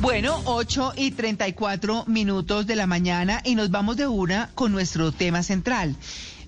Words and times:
Bueno, 0.00 0.42
8 0.44 0.92
y 0.96 1.10
34 1.12 2.04
minutos 2.06 2.66
de 2.66 2.76
la 2.76 2.86
mañana 2.86 3.40
y 3.44 3.54
nos 3.54 3.70
vamos 3.70 3.96
de 3.96 4.06
una 4.06 4.50
con 4.54 4.70
nuestro 4.70 5.10
tema 5.10 5.42
central. 5.42 5.96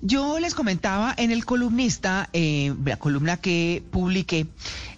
Yo 0.02 0.38
les 0.38 0.54
comentaba 0.54 1.14
en 1.16 1.30
el 1.30 1.44
columnista, 1.44 2.28
eh, 2.34 2.74
la 2.84 2.98
columna 2.98 3.38
que 3.38 3.82
publiqué 3.90 4.46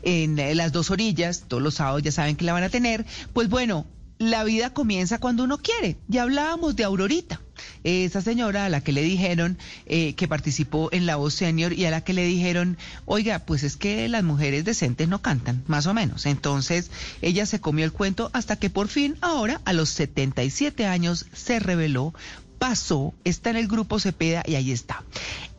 en 0.03 0.37
las 0.57 0.73
dos 0.73 0.91
orillas, 0.91 1.45
todos 1.47 1.63
los 1.63 1.75
sábados 1.75 2.03
ya 2.03 2.13
saben 2.13 2.37
que 2.37 2.45
la 2.45 2.53
van 2.53 2.65
a 2.65 2.69
tener, 2.69 3.07
pues 3.33 3.49
bueno, 3.49 3.87
la 4.19 4.45
vida 4.45 4.75
comienza 4.75 5.19
cuando 5.19 5.45
uno 5.45 5.59
quiere. 5.59 5.97
Ya 6.09 6.23
hablábamos 6.23 6.77
de 6.77 6.85
Aurorita 6.85 7.41
esa 7.85 8.21
señora 8.21 8.65
a 8.65 8.69
la 8.69 8.83
que 8.83 8.93
le 8.93 9.03
dijeron 9.03 9.59
eh, 9.87 10.15
que 10.15 10.29
participó 10.29 10.89
en 10.93 11.07
La 11.07 11.17
Voz 11.17 11.35
Senior 11.35 11.73
y 11.73 11.85
a 11.85 11.91
la 11.91 12.03
que 12.03 12.13
le 12.13 12.25
dijeron, 12.25 12.79
oiga, 13.07 13.41
pues 13.41 13.63
es 13.63 13.77
que 13.77 14.09
las 14.09 14.23
mujeres 14.23 14.65
decentes 14.65 15.09
no 15.09 15.23
cantan, 15.23 15.63
más 15.67 15.87
o 15.87 15.95
menos. 15.95 16.27
Entonces 16.27 16.91
ella 17.23 17.47
se 17.47 17.61
comió 17.61 17.85
el 17.85 17.93
cuento 17.93 18.31
hasta 18.33 18.57
que 18.57 18.71
por 18.71 18.89
fin 18.89 19.17
ahora, 19.21 19.61
a 19.65 19.73
los 19.73 19.89
77 19.91 20.87
años, 20.87 21.27
se 21.33 21.59
reveló 21.59 22.15
pasó, 22.61 23.15
está 23.25 23.49
en 23.49 23.57
el 23.57 23.69
grupo 23.69 23.99
Cepeda 23.99 24.45
y 24.47 24.55
ahí 24.55 24.71
está. 24.71 25.03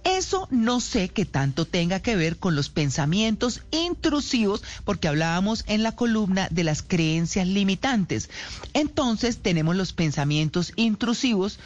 Eso 0.04 0.48
no 0.52 0.80
sé 0.80 1.10
qué 1.10 1.26
tanto 1.26 1.66
tenga 1.66 2.00
que 2.00 2.16
ver 2.16 2.38
con 2.38 2.56
los 2.56 2.70
pensamientos 2.70 3.62
intrusivos, 3.72 4.64
porque 4.86 5.08
hablábamos 5.08 5.64
en 5.68 5.82
la 5.82 5.94
columna 5.94 6.48
de 6.52 6.64
las 6.64 6.84
creencias 6.84 7.48
limitantes. 7.48 8.30
Entonces 8.74 9.40
tenemos 9.40 9.76
los 9.76 9.94
pensamientos 9.94 10.74
intrusivos 10.76 11.60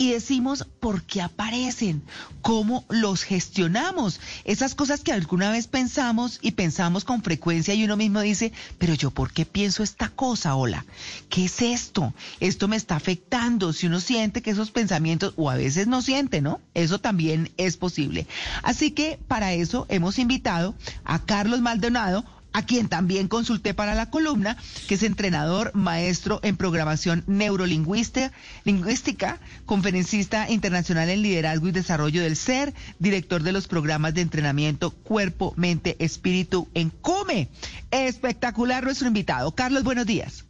y 0.00 0.12
decimos 0.12 0.66
por 0.80 1.02
qué 1.02 1.20
aparecen, 1.20 2.02
cómo 2.40 2.86
los 2.88 3.22
gestionamos. 3.22 4.18
Esas 4.46 4.74
cosas 4.74 5.02
que 5.02 5.12
alguna 5.12 5.50
vez 5.50 5.66
pensamos 5.66 6.38
y 6.40 6.52
pensamos 6.52 7.04
con 7.04 7.22
frecuencia 7.22 7.74
y 7.74 7.84
uno 7.84 7.98
mismo 7.98 8.22
dice, 8.22 8.50
pero 8.78 8.94
yo 8.94 9.10
por 9.10 9.30
qué 9.30 9.44
pienso 9.44 9.82
esta 9.82 10.08
cosa, 10.08 10.54
hola, 10.54 10.86
¿qué 11.28 11.44
es 11.44 11.60
esto? 11.60 12.14
Esto 12.40 12.66
me 12.66 12.76
está 12.76 12.96
afectando. 12.96 13.74
Si 13.74 13.88
uno 13.88 14.00
siente 14.00 14.40
que 14.40 14.52
esos 14.52 14.70
pensamientos, 14.70 15.34
o 15.36 15.50
a 15.50 15.56
veces 15.56 15.86
no 15.86 16.00
siente, 16.00 16.40
¿no? 16.40 16.62
Eso 16.72 16.98
también 16.98 17.52
es 17.58 17.76
posible. 17.76 18.26
Así 18.62 18.92
que 18.92 19.18
para 19.28 19.52
eso 19.52 19.84
hemos 19.90 20.18
invitado 20.18 20.74
a 21.04 21.18
Carlos 21.26 21.60
Maldonado, 21.60 22.24
a 22.52 22.64
quien 22.64 22.88
también 22.88 23.28
consulté 23.28 23.74
para 23.74 23.94
la 23.94 24.10
columna, 24.10 24.56
que 24.88 24.94
es 24.94 25.02
entrenador, 25.02 25.72
maestro 25.74 26.40
en 26.42 26.56
programación 26.56 27.24
neurolingüística, 27.26 28.32
lingüística, 28.64 29.38
conferencista 29.66 30.50
internacional 30.50 31.08
en 31.08 31.22
liderazgo 31.22 31.68
y 31.68 31.72
desarrollo 31.72 32.22
del 32.22 32.36
ser, 32.36 32.74
director 32.98 33.42
de 33.42 33.52
los 33.52 33.68
programas 33.68 34.14
de 34.14 34.22
entrenamiento 34.22 34.90
Cuerpo, 34.90 35.54
Mente, 35.56 35.96
Espíritu 35.98 36.68
en 36.74 36.90
COME. 36.90 37.48
Espectacular 37.90 38.84
nuestro 38.84 39.08
invitado. 39.08 39.54
Carlos, 39.54 39.84
buenos 39.84 40.06
días. 40.06 40.44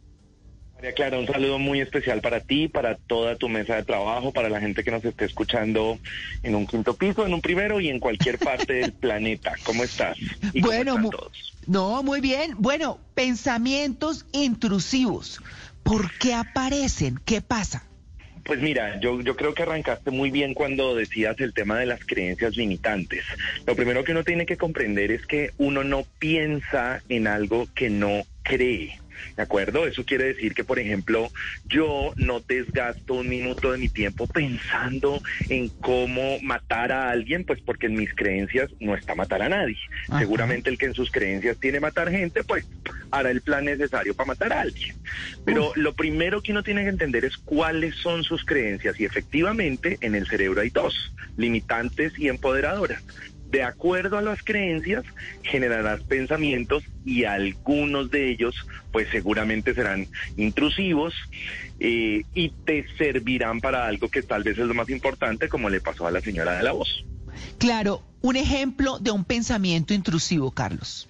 María 0.81 0.95
Clara, 0.95 1.19
un 1.19 1.27
saludo 1.27 1.59
muy 1.59 1.79
especial 1.79 2.21
para 2.21 2.39
ti, 2.39 2.67
para 2.67 2.95
toda 2.95 3.35
tu 3.35 3.47
mesa 3.47 3.75
de 3.75 3.83
trabajo, 3.83 4.33
para 4.33 4.49
la 4.49 4.59
gente 4.59 4.83
que 4.83 4.89
nos 4.89 5.05
esté 5.05 5.25
escuchando 5.25 5.99
en 6.41 6.55
un 6.55 6.65
quinto 6.65 6.95
piso, 6.95 7.23
en 7.23 7.35
un 7.35 7.41
primero 7.41 7.79
y 7.79 7.89
en 7.89 7.99
cualquier 7.99 8.39
parte 8.39 8.73
del 8.73 8.91
planeta. 8.99 9.53
¿Cómo 9.63 9.83
estás? 9.83 10.17
bueno, 10.59 10.97
no, 11.67 12.01
muy 12.01 12.19
bien. 12.19 12.55
Bueno, 12.57 12.99
pensamientos 13.13 14.25
intrusivos. 14.31 15.39
¿Por 15.83 16.11
qué 16.17 16.33
aparecen? 16.33 17.19
¿Qué 17.25 17.41
pasa? 17.41 17.83
Pues 18.43 18.59
mira, 18.59 18.99
yo, 18.99 19.21
yo 19.21 19.35
creo 19.35 19.53
que 19.53 19.61
arrancaste 19.61 20.09
muy 20.09 20.31
bien 20.31 20.55
cuando 20.55 20.95
decías 20.95 21.39
el 21.41 21.53
tema 21.53 21.77
de 21.77 21.85
las 21.85 22.03
creencias 22.03 22.57
limitantes. 22.57 23.23
Lo 23.67 23.75
primero 23.75 24.03
que 24.03 24.13
uno 24.13 24.23
tiene 24.23 24.47
que 24.47 24.57
comprender 24.57 25.11
es 25.11 25.27
que 25.27 25.51
uno 25.59 25.83
no 25.83 26.05
piensa 26.17 27.03
en 27.07 27.27
algo 27.27 27.67
que 27.75 27.91
no 27.91 28.23
cree. 28.41 28.99
¿De 29.35 29.43
acuerdo? 29.43 29.87
Eso 29.87 30.05
quiere 30.05 30.25
decir 30.25 30.53
que, 30.53 30.63
por 30.63 30.79
ejemplo, 30.79 31.31
yo 31.67 32.13
no 32.15 32.39
desgasto 32.39 33.15
un 33.15 33.29
minuto 33.29 33.71
de 33.71 33.77
mi 33.77 33.89
tiempo 33.89 34.27
pensando 34.27 35.21
en 35.49 35.69
cómo 35.69 36.39
matar 36.41 36.91
a 36.91 37.09
alguien, 37.09 37.45
pues 37.45 37.61
porque 37.61 37.87
en 37.87 37.95
mis 37.95 38.13
creencias 38.13 38.69
no 38.79 38.95
está 38.95 39.15
matar 39.15 39.41
a 39.41 39.49
nadie. 39.49 39.77
Seguramente 40.17 40.69
el 40.69 40.77
que 40.77 40.87
en 40.87 40.93
sus 40.93 41.11
creencias 41.11 41.57
tiene 41.59 41.79
matar 41.79 42.09
gente, 42.11 42.43
pues 42.43 42.67
hará 43.11 43.29
el 43.29 43.41
plan 43.41 43.65
necesario 43.65 44.13
para 44.13 44.27
matar 44.27 44.53
a 44.53 44.61
alguien. 44.61 44.95
Pero 45.45 45.71
lo 45.75 45.93
primero 45.93 46.41
que 46.41 46.51
uno 46.51 46.63
tiene 46.63 46.83
que 46.83 46.89
entender 46.89 47.25
es 47.25 47.37
cuáles 47.37 47.95
son 47.95 48.23
sus 48.23 48.45
creencias 48.45 48.99
y 48.99 49.05
efectivamente 49.05 49.97
en 50.01 50.15
el 50.15 50.27
cerebro 50.27 50.61
hay 50.61 50.69
dos, 50.69 51.13
limitantes 51.37 52.17
y 52.17 52.27
empoderadoras 52.27 53.03
de 53.51 53.63
acuerdo 53.63 54.17
a 54.17 54.21
las 54.21 54.41
creencias, 54.43 55.03
generarás 55.43 56.01
pensamientos 56.03 56.83
y 57.05 57.25
algunos 57.25 58.09
de 58.09 58.31
ellos, 58.31 58.55
pues 58.91 59.09
seguramente 59.09 59.73
serán 59.73 60.07
intrusivos 60.37 61.13
eh, 61.79 62.23
y 62.33 62.49
te 62.65 62.85
servirán 62.97 63.59
para 63.59 63.85
algo 63.85 64.09
que 64.09 64.23
tal 64.23 64.43
vez 64.43 64.57
es 64.57 64.65
lo 64.65 64.73
más 64.73 64.89
importante, 64.89 65.49
como 65.49 65.69
le 65.69 65.81
pasó 65.81 66.07
a 66.07 66.11
la 66.11 66.21
señora 66.21 66.55
de 66.57 66.63
la 66.63 66.71
voz. 66.71 67.05
Claro, 67.57 68.01
un 68.21 68.37
ejemplo 68.37 68.99
de 68.99 69.11
un 69.11 69.25
pensamiento 69.25 69.93
intrusivo, 69.93 70.51
Carlos. 70.51 71.07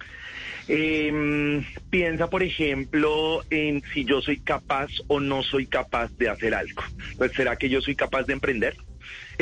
Eh, 0.68 1.62
piensa, 1.90 2.28
por 2.28 2.42
ejemplo, 2.42 3.42
en 3.50 3.82
si 3.92 4.04
yo 4.04 4.20
soy 4.20 4.40
capaz 4.40 4.90
o 5.08 5.20
no 5.20 5.42
soy 5.42 5.66
capaz 5.66 6.10
de 6.18 6.28
hacer 6.28 6.54
algo. 6.54 6.82
Pues, 7.18 7.32
¿será 7.32 7.56
que 7.56 7.68
yo 7.68 7.80
soy 7.80 7.94
capaz 7.94 8.24
de 8.24 8.32
emprender? 8.32 8.76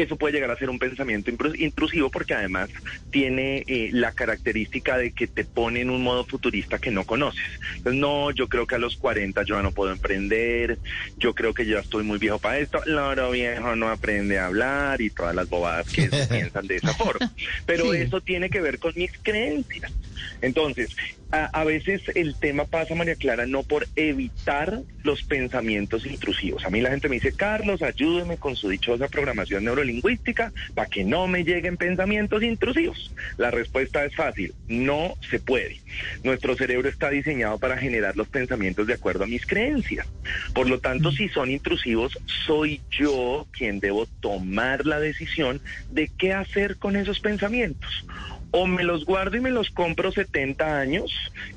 Eso 0.02 0.16
puede 0.16 0.34
llegar 0.34 0.50
a 0.50 0.56
ser 0.56 0.70
un 0.70 0.78
pensamiento 0.78 1.30
intrusivo 1.30 2.10
porque 2.10 2.34
además 2.34 2.70
tiene 3.10 3.64
eh, 3.66 3.90
la 3.92 4.12
característica 4.12 4.96
de 4.96 5.12
que 5.12 5.26
te 5.26 5.44
pone 5.44 5.80
en 5.80 5.90
un 5.90 6.02
modo 6.02 6.24
futurista 6.24 6.78
que 6.78 6.90
no 6.90 7.04
conoces. 7.04 7.44
Entonces, 7.76 8.00
no, 8.00 8.30
yo 8.30 8.48
creo 8.48 8.66
que 8.66 8.74
a 8.76 8.78
los 8.78 8.96
40 8.96 9.42
yo 9.44 9.56
ya 9.56 9.62
no 9.62 9.72
puedo 9.72 9.92
emprender, 9.92 10.78
yo 11.18 11.34
creo 11.34 11.54
que 11.54 11.66
ya 11.66 11.78
estoy 11.78 12.04
muy 12.04 12.18
viejo 12.18 12.38
para 12.38 12.58
esto, 12.58 12.80
Loro 12.86 13.30
viejo 13.30 13.76
no 13.76 13.88
aprende 13.88 14.38
a 14.38 14.46
hablar 14.46 15.00
y 15.00 15.10
todas 15.10 15.34
las 15.34 15.48
bobadas 15.48 15.88
que 15.88 16.08
piensan 16.30 16.66
de 16.66 16.76
esa 16.76 16.94
forma. 16.94 17.32
Pero 17.66 17.92
eso 17.92 18.20
tiene 18.20 18.50
que 18.50 18.60
ver 18.60 18.78
con 18.78 18.92
mis 18.96 19.12
creencias. 19.22 19.92
Entonces, 20.42 20.96
a, 21.32 21.64
veces 21.64 22.02
el 22.14 22.34
tema 22.34 22.64
pasa, 22.64 22.94
María 22.94 23.14
Clara, 23.14 23.46
no 23.46 23.62
por 23.62 23.86
evitar 23.94 24.80
los 25.04 25.22
pensamientos 25.22 26.04
intrusivos. 26.04 26.64
A 26.64 26.70
mí 26.70 26.80
la 26.80 26.90
gente 26.90 27.08
me 27.08 27.16
dice, 27.16 27.32
Carlos, 27.32 27.82
ayúdeme 27.82 28.36
con 28.36 28.56
su 28.56 28.68
dichosa 28.68 29.08
programación 29.08 29.64
neurolingüística 29.64 30.52
para 30.74 30.88
que 30.88 31.04
no 31.04 31.28
me 31.28 31.44
lleguen 31.44 31.76
pensamientos 31.76 32.42
intrusivos. 32.42 33.14
La 33.36 33.50
respuesta 33.50 34.04
es 34.04 34.14
fácil, 34.14 34.54
no 34.68 35.14
se 35.30 35.38
puede. 35.38 35.80
Nuestro 36.24 36.56
cerebro 36.56 36.88
está 36.88 37.10
diseñado 37.10 37.58
para 37.58 37.78
generar 37.78 38.16
los 38.16 38.28
pensamientos 38.28 38.86
de 38.86 38.94
acuerdo 38.94 39.24
a 39.24 39.28
mis 39.28 39.46
creencias. 39.46 40.06
Por 40.52 40.68
lo 40.68 40.80
tanto, 40.80 41.12
si 41.12 41.28
son 41.28 41.50
intrusivos, 41.50 42.18
soy 42.46 42.80
yo 42.90 43.46
quien 43.52 43.78
debo 43.78 44.06
tomar 44.20 44.84
la 44.84 44.98
decisión 44.98 45.60
de 45.90 46.10
qué 46.18 46.32
hacer 46.32 46.76
con 46.76 46.96
esos 46.96 47.20
pensamientos 47.20 48.04
o 48.52 48.66
me 48.66 48.82
los 48.82 49.04
guardo 49.04 49.36
y 49.36 49.40
me 49.40 49.50
los 49.50 49.70
compro 49.70 50.12
70 50.12 50.80
años 50.80 51.12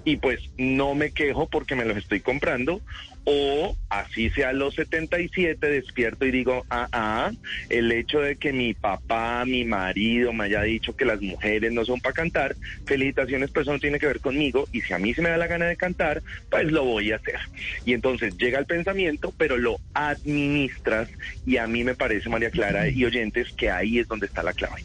y 0.06 0.18
pues 0.18 0.40
no 0.58 0.96
me 0.96 1.12
quejo 1.12 1.48
porque 1.48 1.76
me 1.76 1.86
los 1.86 1.98
estoy 1.98 2.20
comprando, 2.20 2.81
o 3.26 3.76
así 3.90 4.30
sea 4.31 4.52
los 4.54 4.76
77 4.76 5.68
despierto 5.68 6.26
y 6.26 6.32
digo, 6.32 6.66
ah, 6.70 6.88
ah, 6.92 7.32
el 7.70 7.92
hecho 7.92 8.20
de 8.20 8.36
que 8.36 8.52
mi 8.52 8.74
papá, 8.74 9.46
mi 9.46 9.64
marido 9.64 10.34
me 10.34 10.46
haya 10.46 10.62
dicho 10.64 10.96
que 10.96 11.06
las 11.06 11.22
mujeres 11.22 11.72
no 11.72 11.86
son 11.86 12.02
para 12.02 12.14
cantar, 12.14 12.56
felicitaciones, 12.86 13.50
pero 13.52 13.64
eso 13.64 13.74
no 13.74 13.80
tiene 13.80 14.00
que 14.00 14.08
ver 14.08 14.20
conmigo 14.20 14.68
y 14.72 14.82
si 14.82 14.94
a 14.94 15.00
mí 15.00 15.14
se 15.14 15.22
me 15.22 15.30
da 15.30 15.38
la 15.38 15.48
gana 15.48 15.66
de 15.66 15.78
cantar, 15.78 16.22
pues 16.50 16.72
lo 16.72 16.84
voy 16.84 17.12
a 17.12 17.18
hacer. 17.18 17.40
Y 17.86 17.94
entonces 17.94 18.38
llega 18.38 18.59
el 18.59 18.66
pensamiento, 18.66 19.34
pero 19.38 19.58
lo 19.58 19.78
administras 19.94 21.09
y 21.46 21.58
a 21.58 21.68
mí 21.68 21.84
me 21.84 21.96
parece, 21.96 22.30
María 22.30 22.50
Clara 22.50 22.90
y 22.90 23.06
oyentes, 23.06 23.53
que 23.53 23.70
ahí 23.70 24.00
es 24.00 24.08
donde 24.08 24.26
está 24.26 24.44
la 24.44 24.53
clave. 24.53 24.84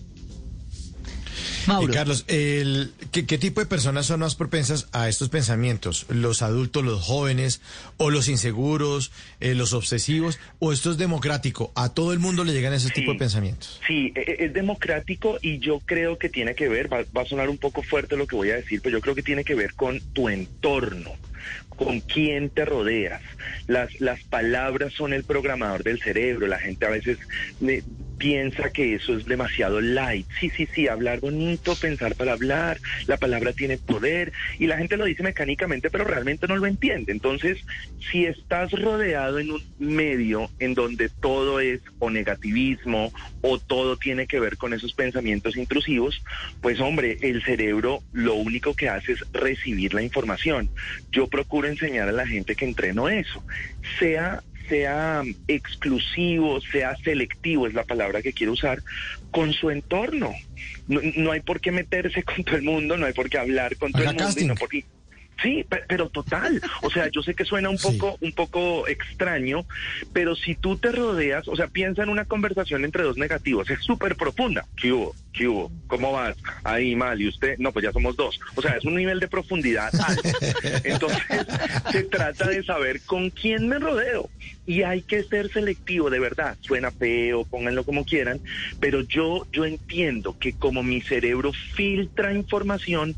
Carlos, 1.93 2.25
el, 2.29 2.93
¿qué, 3.13 3.23
tipo 3.23 3.61
de 3.61 3.67
personas 3.67 4.07
son 4.07 4.21
más 4.21 4.35
propensas 4.35 4.89
a 4.93 5.09
estos 5.09 5.29
pensamientos? 5.29 6.07
¿Los 6.09 6.43
adultos, 6.43 6.85
los 6.85 7.03
jóvenes, 7.03 7.61
o 7.97 8.11
los 8.11 8.29
inseguros, 8.29 9.13
eh, 9.41 9.55
los 9.55 9.73
obsesivos, 9.73 10.39
o 10.59 10.73
esto 10.73 10.91
es 10.91 10.99
democrático? 10.99 11.73
¿A 11.75 11.93
todo 11.93 12.13
el 12.13 12.19
mundo 12.19 12.45
le 12.45 12.53
llegan 12.53 12.73
ese 12.73 12.91
tipo 12.91 13.13
de 13.13 13.19
pensamientos? 13.19 13.81
Sí, 13.87 14.13
e, 14.15 14.21
e, 14.21 14.45
es 14.47 14.53
democrático 14.53 15.39
y 15.43 15.59
yo 15.59 15.81
creo 15.81 16.19
que 16.19 16.29
tiene 16.29 16.55
que 16.55 16.69
ver, 16.69 16.93
va, 16.93 17.05
va 17.17 17.23
a 17.23 17.27
sonar 17.27 17.49
un 17.49 17.59
poco 17.59 17.83
fuerte 17.83 18.17
lo 18.17 18.27
que 18.27 18.37
voy 18.37 18.51
a 18.51 18.57
decir, 18.57 18.81
pero 18.83 18.99
yo 18.99 19.01
creo 19.01 19.15
que 19.15 19.23
tiene 19.23 19.45
que 19.45 19.55
ver 19.55 19.75
con 19.75 20.01
tu 20.13 20.29
entorno 20.29 21.13
con 21.79 22.01
quién 22.01 22.51
te 22.51 22.65
rodeas. 22.65 23.23
Las, 23.69 24.01
las 24.01 24.23
palabras 24.25 24.93
son 24.93 25.13
el 25.13 25.23
programador 25.23 25.85
del 25.85 26.01
cerebro. 26.01 26.47
La 26.49 26.59
gente 26.59 26.85
a 26.85 26.91
veces 26.91 27.19
piensa 28.19 28.71
que 28.71 28.95
eso 28.95 29.17
es 29.17 29.25
demasiado 29.25 29.81
light. 29.81 30.27
Sí, 30.39 30.51
sí, 30.51 30.69
sí, 30.75 30.89
hablar 30.89 31.21
bonito, 31.21 31.75
pensar 31.77 32.15
para 32.17 32.33
hablar, 32.33 32.79
la 33.07 33.17
palabra 33.17 33.53
tiene 33.53 33.79
poder 33.79 34.33
y 34.59 34.67
la 34.67 34.77
gente 34.77 34.97
lo 34.97 35.05
dice 35.05 35.23
mecánicamente, 35.23 35.89
pero 35.89 36.05
realmente 36.05 36.47
no 36.49 36.57
lo 36.57 36.67
entiende. 36.67 37.13
Entonces, 37.13 37.59
si 38.11 38.27
estás 38.27 38.73
rodeado 38.73 39.39
en 39.39 39.53
un 39.53 39.63
medio 39.79 40.51
en 40.59 40.75
donde 40.75 41.09
todo 41.09 41.61
es 41.61 41.81
o 41.99 42.11
negativismo 42.11 43.13
o 43.41 43.59
todo 43.59 43.97
tiene 43.97 44.27
que 44.27 44.41
ver 44.41 44.57
con 44.57 44.75
esos 44.75 44.93
pensamientos 44.93 45.57
intrusivos, 45.57 46.23
pues 46.61 46.81
hombre, 46.81 47.17
el 47.21 47.43
cerebro 47.45 48.03
lo 48.13 48.35
único 48.35 48.75
que 48.75 48.89
hace 48.89 49.13
es 49.13 49.25
recibir 49.33 49.95
la 49.95 50.03
información. 50.03 50.69
Yo 51.13 51.29
procuro 51.29 51.69
enseñar 51.69 52.09
a 52.09 52.13
la 52.13 52.27
gente 52.27 52.57
que 52.57 52.65
entreno 52.65 53.09
eso, 53.09 53.43
sea 53.99 54.43
sea 54.69 55.23
exclusivo, 55.47 56.61
sea 56.61 56.97
selectivo, 56.97 57.67
es 57.67 57.75
la 57.75 57.85
palabra 57.85 58.23
que 58.23 58.33
quiero 58.33 58.53
usar, 58.53 58.83
con 59.31 59.53
su 59.53 59.71
entorno. 59.71 60.33
No, 60.87 61.33
hay 61.33 61.41
por 61.41 61.61
qué 61.61 61.73
meterse 61.73 62.23
con 62.25 62.45
todo 62.45 62.57
el 62.57 62.63
mundo, 62.63 62.97
no 62.97 63.07
hay 63.07 63.13
por 63.13 63.29
qué 63.29 63.39
hablar 63.39 63.77
con 63.77 63.93
todo 63.93 64.03
el 64.03 64.15
mundo. 64.15 64.55
Sí, 65.43 65.65
pero 65.87 66.09
total. 66.09 66.61
O 66.83 66.91
sea, 66.91 67.09
yo 67.09 67.23
sé 67.23 67.35
que 67.35 67.45
suena 67.45 67.71
un 67.71 67.79
poco, 67.79 68.19
un 68.21 68.33
poco 68.33 68.89
extraño, 68.89 69.65
pero 70.13 70.35
si 70.35 70.57
tú 70.57 70.77
te 70.77 70.91
rodeas, 70.91 71.47
o 71.47 71.55
sea, 71.55 71.69
piensa 71.69 72.03
en 72.03 72.09
una 72.09 72.25
conversación 72.25 72.85
entre 72.85 73.05
dos 73.05 73.17
negativos, 73.17 73.71
es 73.71 73.81
súper 73.81 74.17
profunda. 74.17 74.67
¿Qué 74.77 74.93
hubo? 74.93 75.15
¿Qué 75.33 75.47
hubo? 75.47 75.71
¿Cómo 75.87 76.13
vas? 76.13 76.37
Ahí 76.65 76.97
mal. 76.97 77.21
¿Y 77.23 77.29
usted? 77.29 77.57
No, 77.59 77.73
pues 77.73 77.85
ya 77.85 77.93
somos 77.93 78.17
dos. 78.17 78.41
O 78.57 78.63
sea, 78.63 78.73
es 78.73 78.85
un 78.85 78.97
nivel 78.97 79.21
de 79.21 79.29
profundidad 79.29 79.93
alto. 80.01 80.29
Entonces, 80.85 81.38
se 81.91 82.05
trata 82.05 82.49
de 82.49 82.63
saber 82.63 83.01
con 83.03 83.31
quién 83.31 83.69
me 83.69 83.79
rodeo. 83.79 84.31
Y 84.67 84.83
hay 84.83 85.03
que 85.03 85.23
ser 85.23 85.51
selectivo, 85.51 86.11
de 86.11 86.21
verdad. 86.21 86.57
Suena 86.61 86.91
feo, 86.91 87.45
pónganlo 87.45 87.85
como 87.85 88.05
quieran, 88.05 88.41
pero 88.81 89.01
yo, 89.03 89.47
yo 89.53 89.65
entiendo 89.65 90.37
que 90.39 90.53
como 90.53 90.83
mi 90.83 91.01
cerebro 91.01 91.53
filtra 91.53 92.35
información, 92.35 93.17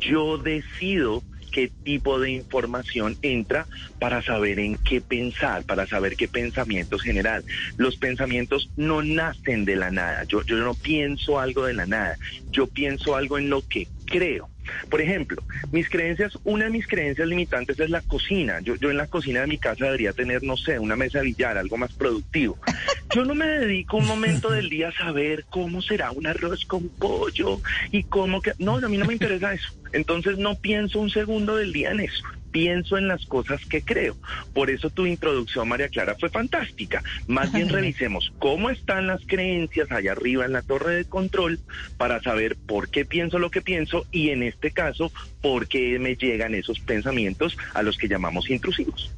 yo 0.00 0.38
decido 0.38 1.22
qué 1.50 1.70
tipo 1.82 2.18
de 2.20 2.30
información 2.30 3.16
entra 3.22 3.66
para 3.98 4.22
saber 4.22 4.58
en 4.58 4.76
qué 4.76 5.00
pensar, 5.00 5.64
para 5.64 5.86
saber 5.86 6.16
qué 6.16 6.28
pensamientos 6.28 7.02
generar. 7.02 7.42
Los 7.76 7.96
pensamientos 7.96 8.70
no 8.76 9.02
nacen 9.02 9.64
de 9.64 9.76
la 9.76 9.90
nada. 9.90 10.24
Yo, 10.24 10.42
yo 10.44 10.56
no 10.58 10.74
pienso 10.74 11.38
algo 11.38 11.64
de 11.64 11.74
la 11.74 11.86
nada. 11.86 12.16
Yo 12.50 12.66
pienso 12.66 13.16
algo 13.16 13.38
en 13.38 13.50
lo 13.50 13.66
que 13.66 13.88
creo. 14.06 14.48
Por 14.88 15.00
ejemplo, 15.00 15.42
mis 15.72 15.88
creencias, 15.88 16.38
una 16.44 16.64
de 16.64 16.70
mis 16.70 16.86
creencias 16.86 17.26
limitantes 17.26 17.78
es 17.78 17.90
la 17.90 18.00
cocina. 18.02 18.60
Yo, 18.60 18.76
yo 18.76 18.90
en 18.90 18.96
la 18.96 19.06
cocina 19.06 19.40
de 19.40 19.46
mi 19.46 19.58
casa 19.58 19.84
debería 19.84 20.12
tener, 20.12 20.42
no 20.42 20.56
sé, 20.56 20.78
una 20.78 20.96
mesa 20.96 21.18
de 21.18 21.24
billar, 21.24 21.58
algo 21.58 21.76
más 21.76 21.92
productivo. 21.92 22.58
Yo 23.14 23.24
no 23.24 23.34
me 23.34 23.44
dedico 23.44 23.96
un 23.96 24.06
momento 24.06 24.50
del 24.50 24.68
día 24.68 24.90
a 24.90 24.92
saber 24.92 25.44
cómo 25.50 25.82
será 25.82 26.12
un 26.12 26.28
arroz 26.28 26.64
con 26.64 26.88
pollo 26.88 27.60
y 27.90 28.04
cómo 28.04 28.40
que... 28.40 28.52
No, 28.60 28.76
a 28.76 28.88
mí 28.88 28.98
no 28.98 29.04
me 29.04 29.14
interesa 29.14 29.52
eso. 29.52 29.74
Entonces 29.92 30.38
no 30.38 30.54
pienso 30.54 31.00
un 31.00 31.10
segundo 31.10 31.56
del 31.56 31.72
día 31.72 31.90
en 31.90 32.00
eso 32.00 32.22
pienso 32.50 32.98
en 32.98 33.08
las 33.08 33.26
cosas 33.26 33.64
que 33.66 33.82
creo. 33.82 34.16
Por 34.54 34.70
eso 34.70 34.90
tu 34.90 35.06
introducción, 35.06 35.68
María 35.68 35.88
Clara, 35.88 36.16
fue 36.18 36.28
fantástica. 36.30 37.02
Más 37.26 37.52
bien 37.52 37.68
revisemos 37.70 38.32
cómo 38.38 38.70
están 38.70 39.06
las 39.06 39.24
creencias 39.26 39.90
allá 39.90 40.12
arriba 40.12 40.44
en 40.44 40.52
la 40.52 40.62
torre 40.62 40.96
de 40.96 41.04
control 41.04 41.60
para 41.96 42.22
saber 42.22 42.56
por 42.56 42.88
qué 42.88 43.04
pienso 43.04 43.38
lo 43.38 43.50
que 43.50 43.62
pienso 43.62 44.06
y 44.10 44.30
en 44.30 44.42
este 44.42 44.70
caso, 44.70 45.12
por 45.40 45.68
qué 45.68 45.98
me 45.98 46.16
llegan 46.16 46.54
esos 46.54 46.80
pensamientos 46.80 47.56
a 47.74 47.82
los 47.82 47.96
que 47.96 48.08
llamamos 48.08 48.50
intrusivos. 48.50 49.10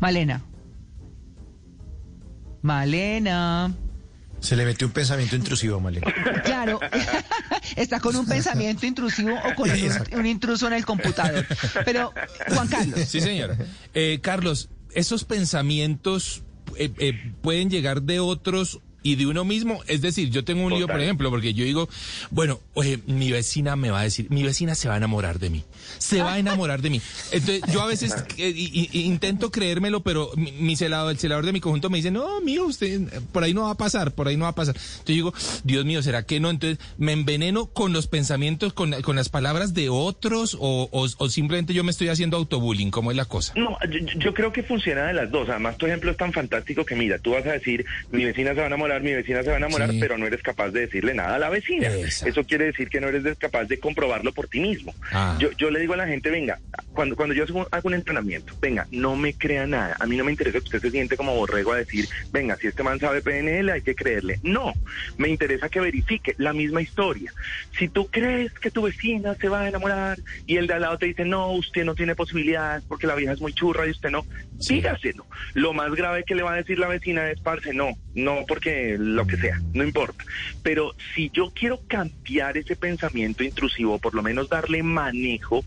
Malena. 0.00 0.42
Malena. 2.62 3.74
Se 4.40 4.56
le 4.56 4.64
metió 4.64 4.86
un 4.86 4.92
pensamiento 4.92 5.34
intrusivo, 5.36 5.80
Malena. 5.80 6.12
Claro, 6.44 6.78
está 7.76 8.00
con 8.00 8.14
un 8.16 8.26
pensamiento 8.26 8.86
intrusivo 8.86 9.34
o 9.34 9.54
con 9.54 9.70
un, 10.12 10.26
intruso 10.26 10.66
en 10.66 10.74
el 10.74 10.84
computador. 10.84 11.46
Pero, 11.84 12.12
Juan 12.48 12.68
Carlos. 12.68 13.00
Sí, 13.08 13.20
señora. 13.20 13.56
Eh, 13.94 14.20
Carlos, 14.22 14.68
esos 14.94 15.24
pensamientos 15.24 16.44
eh, 16.76 16.92
eh, 16.98 17.32
pueden 17.42 17.70
llegar 17.70 18.02
de 18.02 18.20
otros 18.20 18.80
y 19.06 19.14
de 19.14 19.26
uno 19.26 19.44
mismo. 19.44 19.82
Es 19.86 20.00
decir, 20.00 20.30
yo 20.30 20.42
tengo 20.42 20.64
un 20.64 20.74
lío, 20.74 20.88
por 20.88 21.00
ejemplo, 21.00 21.30
porque 21.30 21.54
yo 21.54 21.64
digo, 21.64 21.88
bueno, 22.30 22.58
oye, 22.74 22.98
mi 23.06 23.30
vecina 23.30 23.76
me 23.76 23.90
va 23.90 24.00
a 24.00 24.02
decir, 24.02 24.26
mi 24.30 24.42
vecina 24.42 24.74
se 24.74 24.88
va 24.88 24.94
a 24.94 24.96
enamorar 24.96 25.38
de 25.38 25.48
mí, 25.48 25.62
se 25.98 26.22
va 26.22 26.34
a 26.34 26.38
enamorar 26.40 26.82
de 26.82 26.90
mí. 26.90 27.00
Entonces, 27.30 27.62
yo 27.72 27.82
a 27.82 27.86
veces 27.86 28.16
eh, 28.36 28.52
intento 28.92 29.52
creérmelo, 29.52 30.00
pero 30.00 30.32
mi, 30.34 30.74
celador, 30.74 31.12
el 31.12 31.18
celador 31.18 31.46
de 31.46 31.52
mi 31.52 31.60
conjunto 31.60 31.88
me 31.88 31.98
dice, 31.98 32.10
no, 32.10 32.40
mío, 32.40 32.66
usted, 32.66 33.00
por 33.30 33.44
ahí 33.44 33.54
no 33.54 33.62
va 33.62 33.70
a 33.70 33.76
pasar, 33.76 34.12
por 34.12 34.26
ahí 34.26 34.36
no 34.36 34.42
va 34.42 34.50
a 34.50 34.54
pasar. 34.56 34.74
Entonces 34.74 35.06
digo, 35.06 35.32
Dios 35.62 35.84
mío, 35.84 36.02
¿será 36.02 36.24
que 36.24 36.40
no? 36.40 36.50
Entonces, 36.50 36.84
me 36.98 37.12
enveneno 37.12 37.66
con 37.66 37.92
los 37.92 38.08
pensamientos, 38.08 38.72
con, 38.72 38.90
con 39.02 39.14
las 39.14 39.28
palabras 39.28 39.72
de 39.72 39.88
otros, 39.88 40.56
o, 40.58 40.88
o, 40.90 41.28
simplemente 41.28 41.74
yo 41.74 41.84
me 41.84 41.92
estoy 41.92 42.08
haciendo 42.08 42.36
autobullying, 42.36 42.90
¿cómo 42.90 43.12
es 43.12 43.16
la 43.16 43.26
cosa? 43.26 43.52
No, 43.54 43.78
yo, 43.88 44.00
yo 44.18 44.34
creo 44.34 44.52
que 44.52 44.64
funciona 44.64 45.06
de 45.06 45.14
las 45.14 45.30
dos. 45.30 45.48
Además, 45.48 45.76
tu 45.76 45.86
ejemplo 45.86 46.10
es 46.10 46.16
tan 46.16 46.32
fantástico 46.32 46.84
que, 46.84 46.96
mira, 46.96 47.20
tú 47.20 47.30
vas 47.30 47.46
a 47.46 47.52
decir, 47.52 47.86
mi 48.10 48.24
vecina 48.24 48.50
se 48.50 48.56
va 48.56 48.64
a 48.64 48.66
enamorar 48.66 48.95
mi 49.02 49.12
vecina 49.12 49.42
se 49.42 49.48
va 49.48 49.54
a 49.54 49.58
enamorar, 49.58 49.90
pero 50.00 50.18
no 50.18 50.26
eres 50.26 50.42
capaz 50.42 50.70
de 50.70 50.80
decirle 50.80 51.14
nada 51.14 51.36
a 51.36 51.38
la 51.38 51.48
vecina. 51.48 51.88
Eso 51.88 52.44
quiere 52.44 52.66
decir 52.66 52.88
que 52.88 53.00
no 53.00 53.08
eres 53.08 53.36
capaz 53.38 53.64
de 53.64 53.78
comprobarlo 53.78 54.32
por 54.32 54.48
ti 54.48 54.60
mismo. 54.60 54.94
Ah. 55.12 55.36
Yo, 55.38 55.50
yo 55.52 55.70
le 55.70 55.80
digo 55.80 55.94
a 55.94 55.96
la 55.96 56.06
gente, 56.06 56.30
venga, 56.30 56.58
cuando, 56.92 57.16
cuando 57.16 57.34
yo 57.34 57.44
hago 57.70 57.88
un 57.88 57.94
entrenamiento, 57.94 58.54
venga, 58.60 58.86
no 58.90 59.16
me 59.16 59.34
crea 59.34 59.66
nada. 59.66 59.96
A 60.00 60.06
mí 60.06 60.16
no 60.16 60.24
me 60.24 60.32
interesa 60.32 60.58
que 60.58 60.64
usted 60.64 60.80
se 60.80 60.90
siente 60.90 61.16
como 61.16 61.34
borrego 61.34 61.72
a 61.72 61.76
decir, 61.76 62.08
venga, 62.32 62.56
si 62.56 62.66
este 62.66 62.82
man 62.82 62.98
sabe 62.98 63.22
PNL, 63.22 63.70
hay 63.70 63.82
que 63.82 63.94
creerle. 63.94 64.40
No, 64.42 64.72
me 65.18 65.28
interesa 65.28 65.68
que 65.68 65.80
verifique 65.80 66.34
la 66.38 66.52
misma 66.52 66.82
historia. 66.82 67.32
Si 67.78 67.88
tú 67.88 68.08
crees 68.08 68.52
que 68.52 68.70
tu 68.70 68.82
vecina 68.82 69.34
se 69.34 69.48
va 69.48 69.62
a 69.62 69.68
enamorar 69.68 70.18
y 70.46 70.56
el 70.56 70.66
de 70.66 70.74
al 70.74 70.82
lado 70.82 70.98
te 70.98 71.06
dice, 71.06 71.24
no, 71.24 71.52
usted 71.52 71.84
no 71.84 71.94
tiene 71.94 72.14
posibilidades 72.14 72.84
porque 72.88 73.06
la 73.06 73.14
vieja 73.14 73.32
es 73.32 73.40
muy 73.40 73.52
churra 73.52 73.86
y 73.86 73.90
usted 73.90 74.10
no, 74.10 74.24
dígaselo. 74.58 75.26
Lo 75.54 75.72
más 75.72 75.94
grave 75.94 76.24
que 76.24 76.34
le 76.34 76.42
va 76.42 76.54
a 76.54 76.56
decir 76.56 76.78
la 76.78 76.88
vecina 76.88 77.30
es, 77.30 77.40
parce, 77.40 77.72
no, 77.72 77.90
no 78.14 78.44
porque 78.46 78.85
lo 78.98 79.26
que 79.26 79.36
sea, 79.36 79.60
no 79.72 79.84
importa. 79.84 80.24
Pero 80.62 80.94
si 81.14 81.30
yo 81.30 81.52
quiero 81.54 81.80
cambiar 81.86 82.56
ese 82.56 82.76
pensamiento 82.76 83.42
intrusivo, 83.42 83.98
por 83.98 84.14
lo 84.14 84.22
menos 84.22 84.48
darle 84.48 84.82
manejo, 84.82 85.64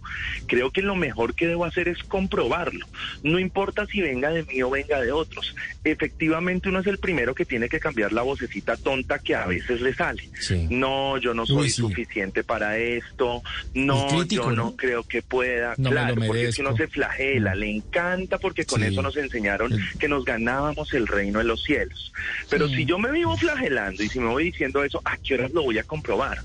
creo 0.47 0.71
que 0.71 0.81
lo 0.81 0.95
mejor 0.95 1.35
que 1.35 1.47
debo 1.47 1.65
hacer 1.65 1.87
es 1.87 2.03
comprobarlo. 2.03 2.85
No 3.23 3.39
importa 3.39 3.85
si 3.85 4.01
venga 4.01 4.29
de 4.29 4.43
mí 4.43 4.61
o 4.61 4.69
venga 4.69 5.01
de 5.01 5.11
otros. 5.11 5.55
Efectivamente 5.83 6.69
uno 6.69 6.79
es 6.79 6.87
el 6.87 6.97
primero 6.97 7.33
que 7.35 7.45
tiene 7.45 7.69
que 7.69 7.79
cambiar 7.79 8.13
la 8.13 8.21
vocecita 8.21 8.77
tonta 8.77 9.19
que 9.19 9.35
a 9.35 9.45
veces 9.45 9.81
le 9.81 9.93
sale. 9.93 10.29
No, 10.69 11.17
yo 11.17 11.33
no 11.33 11.45
soy 11.45 11.69
suficiente 11.69 12.43
para 12.43 12.77
esto. 12.77 13.41
No, 13.73 14.23
yo 14.25 14.51
no, 14.51 14.75
creo 14.75 15.03
que 15.03 15.21
pueda. 15.21 15.75
claro, 15.75 16.15
porque 16.15 16.51
si 16.51 16.61
uno 16.61 16.75
se 16.75 16.87
flagela, 16.87 17.55
le 17.55 17.69
encanta 17.69 18.37
porque 18.37 18.65
con 18.65 18.83
eso 18.83 19.01
nos 19.01 19.17
enseñaron 19.17 19.71
que 19.99 20.07
nos 20.07 20.25
ganábamos 20.25 20.93
el 20.93 21.07
reino 21.07 21.39
de 21.39 21.45
los 21.45 21.63
cielos. 21.63 22.11
Pero 22.49 22.67
si 22.67 22.85
yo 22.85 22.98
me 22.99 23.11
vivo 23.11 23.35
flagelando 23.37 24.03
y 24.03 24.09
si 24.09 24.19
me 24.19 24.27
voy 24.27 24.45
diciendo 24.45 24.83
eso, 24.83 25.01
¿a 25.05 25.17
qué 25.17 25.35
horas 25.35 25.51
lo 25.51 25.63
voy 25.63 25.77
a 25.77 25.83
comprobar? 25.83 26.39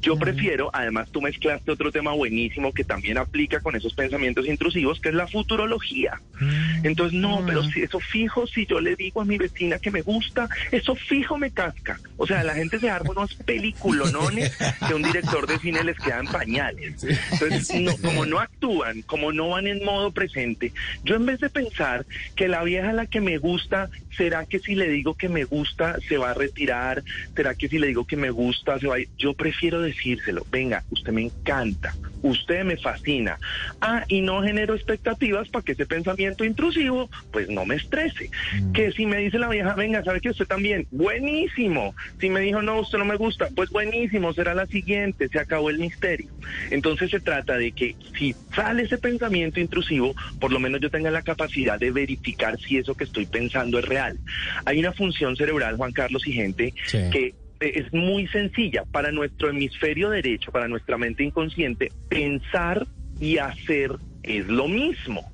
Yo 0.00 0.16
prefiero, 0.16 0.70
además 0.72 1.10
tú 1.10 1.22
mezclaste 1.22 1.70
otro 1.70 1.92
tema 1.92 2.12
buenísimo 2.12 2.72
que 2.72 2.84
también 2.84 3.18
aplica 3.18 3.60
con 3.60 3.76
esos 3.76 3.94
pensamientos 3.94 4.46
intrusivos, 4.46 5.00
que 5.00 5.10
es 5.10 5.14
la 5.14 5.26
futurología. 5.26 6.20
Mm. 6.40 6.86
Entonces, 6.86 7.18
no, 7.18 7.44
pero 7.46 7.62
si 7.64 7.82
eso 7.82 8.00
fijo, 8.00 8.46
si 8.46 8.66
yo 8.66 8.80
le 8.80 8.96
digo 8.96 9.20
a 9.20 9.24
mi 9.24 9.38
vecina 9.38 9.78
que 9.78 9.90
me 9.90 10.02
gusta, 10.02 10.48
eso 10.70 10.94
fijo 10.94 11.38
me 11.38 11.50
casca. 11.50 12.00
O 12.16 12.26
sea, 12.26 12.42
la 12.42 12.54
gente 12.54 12.78
se 12.78 12.90
arma 12.90 13.10
unos 13.10 13.34
peliculonones 13.34 14.56
que 14.86 14.94
un 14.94 15.02
director 15.02 15.46
de 15.46 15.58
cine 15.58 15.84
les 15.84 15.98
quedan 15.98 16.26
pañales. 16.26 17.04
Entonces, 17.32 17.98
como 18.00 18.26
no 18.26 18.40
actúan, 18.40 19.02
como 19.02 19.32
no 19.32 19.50
van 19.50 19.66
en 19.66 19.84
modo 19.84 20.10
presente, 20.10 20.72
yo 21.04 21.16
en 21.16 21.26
vez 21.26 21.40
de 21.40 21.50
pensar 21.50 22.06
que 22.34 22.48
la 22.48 22.62
vieja 22.62 22.90
a 22.90 22.94
la 22.94 23.06
que 23.06 23.20
me 23.20 23.38
gusta, 23.38 23.90
¿será 24.16 24.46
que 24.46 24.58
si 24.58 24.74
le 24.74 24.88
digo 24.88 25.14
que 25.14 25.28
me 25.28 25.44
gusta 25.44 25.91
se 26.00 26.18
va 26.18 26.30
a 26.30 26.34
retirar? 26.34 27.02
¿Será 27.34 27.54
que 27.54 27.68
si 27.68 27.78
le 27.78 27.88
digo 27.88 28.04
que 28.04 28.16
me 28.16 28.30
gusta 28.30 28.78
se 28.78 28.86
va 28.86 28.96
a 28.96 29.00
ir? 29.00 29.08
Yo 29.18 29.34
prefiero 29.34 29.80
decírselo, 29.80 30.46
venga, 30.50 30.84
usted 30.90 31.12
me 31.12 31.22
encanta, 31.22 31.94
usted 32.22 32.64
me 32.64 32.76
fascina. 32.76 33.38
Ah, 33.80 34.04
y 34.08 34.20
no 34.20 34.42
genero 34.42 34.74
expectativas 34.74 35.48
para 35.48 35.64
que 35.64 35.72
ese 35.72 35.86
pensamiento 35.86 36.44
intrusivo 36.44 37.10
pues 37.30 37.48
no 37.48 37.64
me 37.66 37.76
estrese. 37.76 38.30
Mm. 38.60 38.72
Que 38.72 38.92
si 38.92 39.06
me 39.06 39.18
dice 39.18 39.38
la 39.38 39.48
vieja, 39.48 39.74
venga, 39.74 40.02
¿sabe 40.04 40.20
que 40.20 40.30
usted 40.30 40.46
también? 40.46 40.86
Buenísimo. 40.90 41.94
Si 42.20 42.28
me 42.30 42.40
dijo, 42.40 42.62
no, 42.62 42.80
usted 42.80 42.98
no 42.98 43.04
me 43.04 43.16
gusta, 43.16 43.48
pues 43.54 43.70
buenísimo, 43.70 44.32
será 44.32 44.54
la 44.54 44.66
siguiente, 44.66 45.28
se 45.28 45.38
acabó 45.38 45.70
el 45.70 45.78
misterio. 45.78 46.28
Entonces 46.70 47.10
se 47.10 47.20
trata 47.20 47.56
de 47.56 47.72
que 47.72 47.96
si 48.18 48.34
sale 48.54 48.84
ese 48.84 48.98
pensamiento 48.98 49.60
intrusivo, 49.60 50.14
por 50.40 50.52
lo 50.52 50.60
menos 50.60 50.80
yo 50.80 50.90
tenga 50.90 51.10
la 51.10 51.22
capacidad 51.22 51.78
de 51.78 51.90
verificar 51.90 52.58
si 52.60 52.78
eso 52.78 52.94
que 52.94 53.04
estoy 53.04 53.26
pensando 53.26 53.78
es 53.78 53.84
real. 53.84 54.18
Hay 54.64 54.78
una 54.78 54.92
función 54.92 55.36
cerebral, 55.36 55.76
Juan 55.76 55.92
Carlos 55.92 56.26
y 56.26 56.32
gente, 56.32 56.74
que 56.90 57.34
es 57.70 57.92
muy 57.92 58.26
sencilla. 58.28 58.84
Para 58.90 59.10
nuestro 59.12 59.50
hemisferio 59.50 60.10
derecho, 60.10 60.52
para 60.52 60.68
nuestra 60.68 60.98
mente 60.98 61.24
inconsciente, 61.24 61.90
pensar 62.08 62.86
y 63.20 63.38
hacer 63.38 63.92
es 64.22 64.46
lo 64.48 64.68
mismo. 64.68 65.31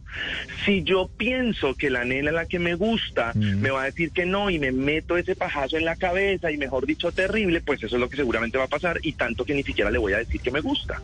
Si 0.65 0.83
yo 0.83 1.09
pienso 1.17 1.75
que 1.75 1.91
la 1.91 2.05
nena 2.05 2.33
la 2.33 2.47
que 2.47 2.59
me 2.59 2.75
gusta 2.75 3.33
me 3.35 3.71
va 3.71 3.83
a 3.83 3.85
decir 3.87 4.11
que 4.11 4.27
no 4.27 4.51
y 4.51 4.59
me 4.59 4.73
meto 4.73 5.17
ese 5.17 5.37
pajazo 5.37 5.77
en 5.77 5.85
la 5.85 5.97
cabeza 5.97 6.51
y 6.51 6.57
mejor 6.57 6.87
dicho 6.87 7.13
terrible, 7.13 7.61
pues 7.61 7.83
eso 7.83 7.97
es 7.97 8.01
lo 8.01 8.09
que 8.09 8.17
seguramente 8.17 8.59
va 8.59 8.65
a 8.65 8.69
pasar 8.69 8.99
y 9.03 9.13
tanto 9.13 9.45
que 9.45 9.55
ni 9.55 9.63
siquiera 9.63 9.91
le 9.91 9.99
voy 9.99 10.13
a 10.13 10.19
decir 10.19 10.41
que 10.41 10.51
me 10.51 10.61
gusta. 10.61 11.01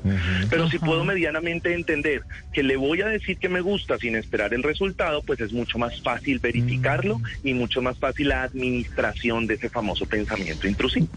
Pero 0.51 0.69
si 0.69 0.79
puedo 0.79 1.05
medianamente 1.05 1.75
entender 1.75 2.23
que 2.53 2.63
le 2.63 2.77
voy 2.77 3.03
a 3.03 3.07
decir 3.07 3.39
que 3.39 3.49
me 3.49 3.61
gusta 3.61 3.99
sin 3.99 4.17
esperar 4.17 4.55
el 4.55 4.63
resultado, 4.63 5.23
pues 5.23 5.41
es 5.41 5.53
mucho 5.53 5.79
más 5.79 6.01
fácil 6.03 6.39
verificarlo 6.39 7.21
y 7.43 7.55
mucho 7.55 7.83
más 7.83 7.99
fácil 7.99 8.29
la 8.29 8.43
administración 8.43 9.47
de 9.47 9.55
ese 9.55 9.69
famoso 9.69 10.07
pensamiento 10.07 10.67
intrusivo. 10.69 11.09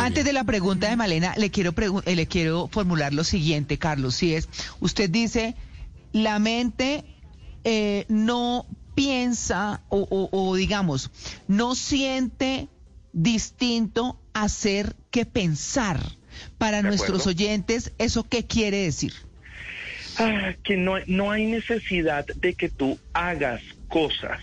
Antes 0.00 0.24
de 0.24 0.32
la 0.32 0.44
pregunta 0.44 0.90
de 0.90 0.96
Malena, 0.96 1.34
le 1.36 1.50
quiero, 1.50 1.72
eh, 2.04 2.16
le 2.16 2.26
quiero 2.26 2.68
formular 2.68 3.14
lo 3.14 3.22
siguiente, 3.22 3.78
Carlos. 3.78 4.16
Si 4.16 4.34
es, 4.34 4.48
usted 4.80 5.08
dice, 5.08 5.54
la 6.12 6.38
mente 6.38 7.04
eh, 7.64 8.04
no 8.08 8.66
piensa 8.94 9.82
o, 9.90 10.54
digamos, 10.56 11.10
no 11.46 11.74
siente 11.74 12.68
distinto 13.12 14.18
hacer 14.32 14.96
que 15.10 15.24
pensar. 15.24 16.00
Para 16.56 16.82
nuestros 16.82 17.26
oyentes, 17.26 17.92
¿eso 17.98 18.28
qué 18.28 18.44
quiere 18.44 18.78
decir? 18.78 19.12
Ah, 20.18 20.54
que 20.62 20.76
no, 20.76 20.94
no 21.06 21.30
hay 21.30 21.46
necesidad 21.46 22.26
de 22.26 22.54
que 22.54 22.68
tú 22.68 22.98
hagas 23.12 23.60
cosas 23.88 24.40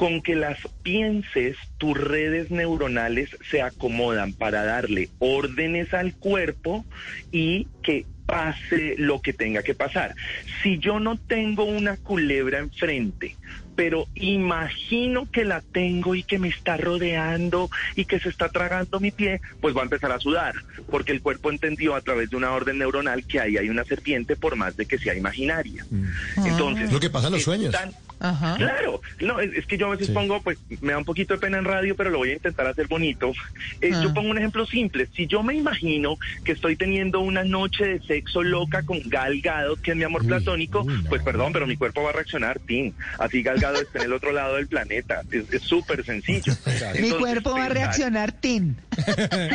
con 0.00 0.22
que 0.22 0.34
las 0.34 0.58
pienses, 0.82 1.58
tus 1.76 1.94
redes 1.94 2.50
neuronales 2.50 3.28
se 3.50 3.60
acomodan 3.60 4.32
para 4.32 4.64
darle 4.64 5.10
órdenes 5.18 5.92
al 5.92 6.14
cuerpo 6.14 6.86
y 7.30 7.66
que 7.82 8.06
pase 8.30 8.94
lo 8.96 9.20
que 9.20 9.32
tenga 9.32 9.62
que 9.62 9.74
pasar. 9.74 10.14
Si 10.62 10.78
yo 10.78 11.00
no 11.00 11.18
tengo 11.18 11.64
una 11.64 11.96
culebra 11.96 12.60
enfrente, 12.60 13.36
pero 13.74 14.06
imagino 14.14 15.28
que 15.30 15.44
la 15.44 15.62
tengo 15.62 16.14
y 16.14 16.22
que 16.22 16.38
me 16.38 16.48
está 16.48 16.76
rodeando 16.76 17.70
y 17.96 18.04
que 18.04 18.20
se 18.20 18.28
está 18.28 18.48
tragando 18.48 19.00
mi 19.00 19.10
pie, 19.10 19.40
pues 19.60 19.76
va 19.76 19.80
a 19.80 19.84
empezar 19.84 20.12
a 20.12 20.20
sudar, 20.20 20.54
porque 20.90 21.12
el 21.12 21.22
cuerpo 21.22 21.50
entendió 21.50 21.94
a 21.94 22.02
través 22.02 22.30
de 22.30 22.36
una 22.36 22.52
orden 22.52 22.78
neuronal 22.78 23.24
que 23.24 23.40
ahí 23.40 23.56
hay 23.56 23.68
una 23.68 23.84
serpiente 23.84 24.36
por 24.36 24.54
más 24.54 24.76
de 24.76 24.86
que 24.86 24.98
sea 24.98 25.14
imaginaria. 25.14 25.84
Mm. 25.90 26.46
Entonces, 26.46 26.92
lo 26.92 27.00
que 27.00 27.10
pasa 27.10 27.26
en 27.28 27.32
los 27.32 27.42
sueños. 27.42 27.74
Claro, 28.20 29.00
no, 29.20 29.40
es, 29.40 29.64
que 29.66 29.78
yo 29.78 29.86
a 29.86 29.90
veces 29.90 30.10
pongo, 30.10 30.42
pues 30.42 30.58
me 30.82 30.92
da 30.92 30.98
un 30.98 31.06
poquito 31.06 31.34
de 31.34 31.40
pena 31.40 31.58
en 31.58 31.64
radio, 31.64 31.96
pero 31.96 32.10
lo 32.10 32.18
voy 32.18 32.30
a 32.30 32.34
intentar 32.34 32.66
hacer 32.66 32.86
bonito. 32.86 33.32
Eh, 33.80 33.90
yo 33.90 34.10
ah. 34.10 34.14
pongo 34.14 34.30
un 34.30 34.36
ejemplo 34.36 34.66
simple. 34.66 35.08
Si 35.14 35.26
yo 35.26 35.42
me 35.42 35.54
imagino 35.54 36.18
que 36.44 36.52
estoy 36.52 36.76
teniendo 36.76 37.20
una 37.20 37.44
noche 37.44 37.86
de 37.86 38.00
sexo 38.00 38.42
loca 38.42 38.82
con 38.82 39.00
Gal 39.06 39.40
Gadot, 39.40 39.80
que 39.80 39.92
es 39.92 39.96
mi 39.96 40.04
amor 40.04 40.26
platónico, 40.26 40.86
pues 41.08 41.22
perdón, 41.22 41.52
pero 41.52 41.66
mi 41.66 41.76
cuerpo 41.76 42.02
va 42.02 42.10
a 42.10 42.12
reaccionar, 42.12 42.58
Tim. 42.58 42.92
Así 43.18 43.42
Gal 43.42 43.58
Gadot 43.58 43.82
está 43.82 44.00
en 44.00 44.04
el 44.04 44.12
otro 44.12 44.32
lado 44.32 44.56
del 44.56 44.66
planeta. 44.66 45.22
Es 45.30 45.62
súper 45.62 46.04
sencillo. 46.04 46.52
mi 47.00 47.10
cuerpo 47.12 47.52
va 47.52 47.66
a 47.66 47.68
reaccionar, 47.70 48.32
Tim. 48.32 48.74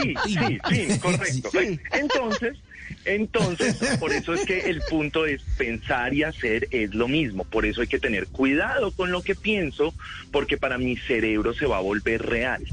Sí, 0.02 0.16
sí, 0.26 0.60
sí, 0.70 1.00
correcto. 1.02 1.50
Entonces, 1.92 2.58
entonces, 3.06 3.76
por 4.00 4.12
eso 4.12 4.34
es 4.34 4.46
que 4.46 4.70
el 4.70 4.82
punto 4.90 5.26
es 5.26 5.42
pensar 5.58 6.14
y 6.14 6.24
hacer 6.24 6.68
es 6.72 6.94
lo 6.94 7.08
mismo. 7.08 7.44
Por 7.44 7.66
eso 7.66 7.82
hay 7.82 7.88
que 7.88 8.00
tener 8.00 8.28
cuidado 8.28 8.92
con 8.92 9.12
lo 9.12 9.22
que 9.22 9.36
pienso, 9.36 9.94
porque 10.32 10.58
para 10.58 10.78
mi 10.78 10.98
cerebro 10.98 11.54
se 11.54 11.66
va 11.66 11.78
a 11.78 11.82
volver 11.82 12.26
real. 12.26 12.64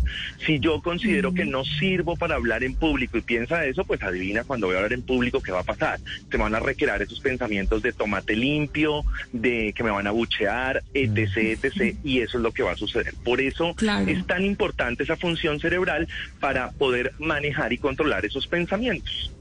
Si 0.45 0.59
yo 0.59 0.81
considero 0.83 1.35
que 1.35 1.45
no 1.45 1.65
sirvo 1.65 2.17
para 2.17 2.37
hablar 2.37 2.65
en 2.65 2.75
público 2.75 3.19
y 3.19 3.23
piensa 3.23 3.65
eso, 3.67 3.85
pues 3.85 4.03
adivina 4.03 4.45
cuando 4.45 4.67
voy 4.67 4.75
a 4.75 4.79
hablar 4.79 4.95
en 4.95 5.03
público 5.03 5.43
qué 5.43 5.53
va 5.53 5.61
a 5.61 5.65
pasar. 5.65 6.01
Se 6.31 6.37
van 6.37 6.55
a 6.55 6.61
recrear 6.61 7.03
esos 7.03 7.21
pensamientos 7.21 7.83
de 7.83 7.93
tomate 7.93 8.35
limpio, 8.35 9.05
de 9.33 9.73
que 9.77 9.85
me 9.85 9.91
van 9.91 10.07
a 10.07 10.11
buchear, 10.11 10.83
etc., 10.95 11.63
etc., 11.63 11.97
y 12.03 12.21
eso 12.21 12.39
es 12.39 12.43
lo 12.43 12.53
que 12.53 12.63
va 12.63 12.73
a 12.73 12.77
suceder. 12.77 13.15
Por 13.25 13.41
eso 13.41 13.75
es 14.07 14.27
tan 14.27 14.45
importante 14.45 15.03
esa 15.03 15.17
función 15.17 15.61
cerebral 15.61 16.09
para 16.41 16.71
poder 16.73 17.13
manejar 17.19 17.73
y 17.73 17.79
controlar 17.79 18.25
esos 18.25 18.47
pensamientos 18.47 19.33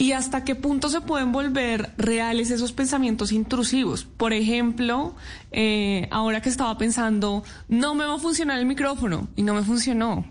y 0.00 0.12
hasta 0.12 0.44
qué 0.44 0.54
punto 0.54 0.88
se 0.88 1.02
pueden 1.02 1.30
volver 1.30 1.90
reales 1.98 2.50
esos 2.50 2.72
pensamientos 2.72 3.32
intrusivos. 3.32 4.04
Por 4.04 4.32
ejemplo, 4.32 5.14
eh, 5.52 6.08
ahora 6.10 6.40
que 6.40 6.48
estaba 6.48 6.78
pensando, 6.78 7.44
no 7.68 7.94
me 7.94 8.06
va 8.06 8.14
a 8.14 8.18
funcionar 8.18 8.58
el 8.58 8.64
micrófono 8.64 9.28
y 9.36 9.42
no 9.42 9.52
me 9.52 9.62
funcionó, 9.62 10.24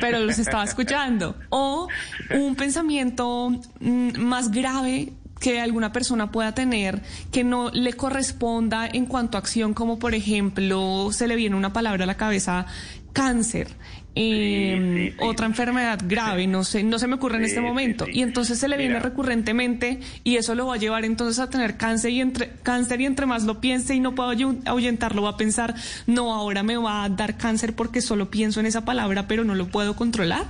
pero 0.00 0.20
los 0.20 0.38
estaba 0.38 0.62
escuchando. 0.64 1.34
O 1.48 1.88
un 2.36 2.54
pensamiento 2.54 3.50
mm, 3.80 4.16
más 4.16 4.52
grave 4.52 5.12
que 5.40 5.60
alguna 5.60 5.90
persona 5.90 6.30
pueda 6.30 6.54
tener 6.54 7.02
que 7.32 7.42
no 7.42 7.70
le 7.70 7.94
corresponda 7.94 8.86
en 8.86 9.06
cuanto 9.06 9.38
a 9.38 9.40
acción, 9.40 9.74
como 9.74 9.98
por 9.98 10.14
ejemplo 10.14 11.08
se 11.10 11.26
le 11.26 11.34
viene 11.34 11.56
una 11.56 11.72
palabra 11.72 12.04
a 12.04 12.06
la 12.06 12.16
cabeza, 12.16 12.66
cáncer. 13.12 13.74
Em, 14.18 15.12
otra 15.20 15.44
enfermedad 15.44 16.00
grave, 16.02 16.46
no 16.46 16.64
sé, 16.64 16.82
no 16.82 16.98
se 16.98 17.06
me 17.06 17.16
ocurre 17.16 17.36
en 17.36 17.44
este 17.44 17.60
momento. 17.60 18.06
Y 18.10 18.22
entonces 18.22 18.58
se 18.58 18.66
le 18.66 18.78
viene 18.78 18.98
recurrentemente 18.98 20.00
y 20.24 20.36
eso 20.36 20.54
lo 20.54 20.66
va 20.66 20.76
a 20.76 20.78
llevar 20.78 21.04
entonces 21.04 21.38
a 21.38 21.50
tener 21.50 21.76
cáncer 21.76 22.12
y 22.12 22.22
entre 22.22 22.50
cáncer 22.62 23.02
y 23.02 23.04
entre 23.04 23.26
más 23.26 23.44
lo 23.44 23.60
piense 23.60 23.94
y 23.94 24.00
no 24.00 24.14
puedo 24.14 24.30
ahuyentarlo, 24.64 25.20
va 25.20 25.30
a 25.30 25.36
pensar, 25.36 25.74
no, 26.06 26.32
ahora 26.32 26.62
me 26.62 26.78
va 26.78 27.04
a 27.04 27.10
dar 27.10 27.36
cáncer 27.36 27.74
porque 27.74 28.00
solo 28.00 28.30
pienso 28.30 28.58
en 28.58 28.64
esa 28.64 28.86
palabra, 28.86 29.28
pero 29.28 29.44
no 29.44 29.54
lo 29.54 29.68
puedo 29.68 29.94
controlar. 29.96 30.46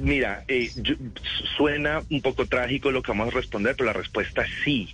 Mira, 0.00 0.44
eh, 0.48 0.70
suena 1.56 2.02
un 2.10 2.20
poco 2.20 2.46
trágico 2.46 2.90
lo 2.90 3.02
que 3.02 3.12
vamos 3.12 3.28
a 3.28 3.36
responder, 3.36 3.74
pero 3.76 3.86
la 3.86 3.92
respuesta 3.92 4.42
es 4.42 4.50
sí. 4.64 4.88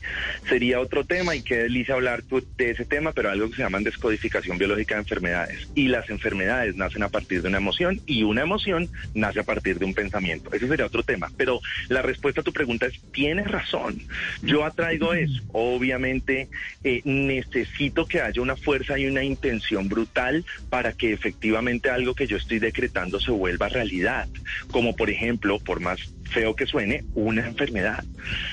Sería 0.49 0.81
otro 0.81 1.05
tema 1.05 1.35
y 1.35 1.43
qué 1.43 1.57
delicia 1.59 1.95
hablar 1.95 2.23
de 2.25 2.71
ese 2.71 2.85
tema, 2.85 3.13
pero 3.13 3.31
algo 3.31 3.49
que 3.49 3.57
se 3.57 3.63
llama 3.63 3.79
descodificación 3.81 4.59
biológica 4.59 4.95
de 4.95 5.01
enfermedades. 5.01 5.69
Y 5.75 5.89
las 5.89 6.11
enfermedades 6.11 6.77
nacen 6.77 7.03
a 7.03 7.09
partir 7.09 7.43
de 7.43 7.49
una 7.49 7.59
emoción 7.59 8.01
y 8.07 8.23
una 8.23 8.43
emoción 8.43 8.89
nace 9.15 9.41
a 9.41 9.45
partir 9.45 9.79
de 9.79 9.85
un 9.85 9.95
pensamiento. 9.95 10.53
Ese 10.53 10.69
sería 10.69 10.87
otro 10.87 11.03
tema. 11.03 11.31
Pero 11.37 11.61
la 11.89 12.03
respuesta 12.03 12.41
a 12.43 12.45
tu 12.45 12.53
pregunta 12.53 12.87
es, 12.87 13.01
tienes 13.13 13.51
razón. 13.51 14.01
Yo 14.43 14.65
atraigo 14.65 15.15
eso. 15.15 15.43
Obviamente 15.53 16.49
eh, 16.83 17.01
necesito 17.05 18.07
que 18.07 18.21
haya 18.21 18.43
una 18.43 18.57
fuerza 18.57 18.99
y 18.99 19.07
una 19.07 19.25
intención 19.25 19.89
brutal 19.89 20.45
para 20.69 20.93
que 20.93 21.13
efectivamente 21.13 21.91
algo 21.91 22.15
que 22.15 22.27
yo 22.27 22.37
estoy 22.37 22.59
decretando 22.59 23.19
se 23.21 23.31
vuelva 23.31 23.69
realidad 23.69 24.29
como 24.71 24.84
por 24.93 25.11
ejemplo, 25.11 25.59
por 25.59 25.81
más 25.81 26.14
feo 26.31 26.57
que 26.57 26.67
suene, 26.67 27.05
una 27.15 27.47
enfermedad. 27.47 28.05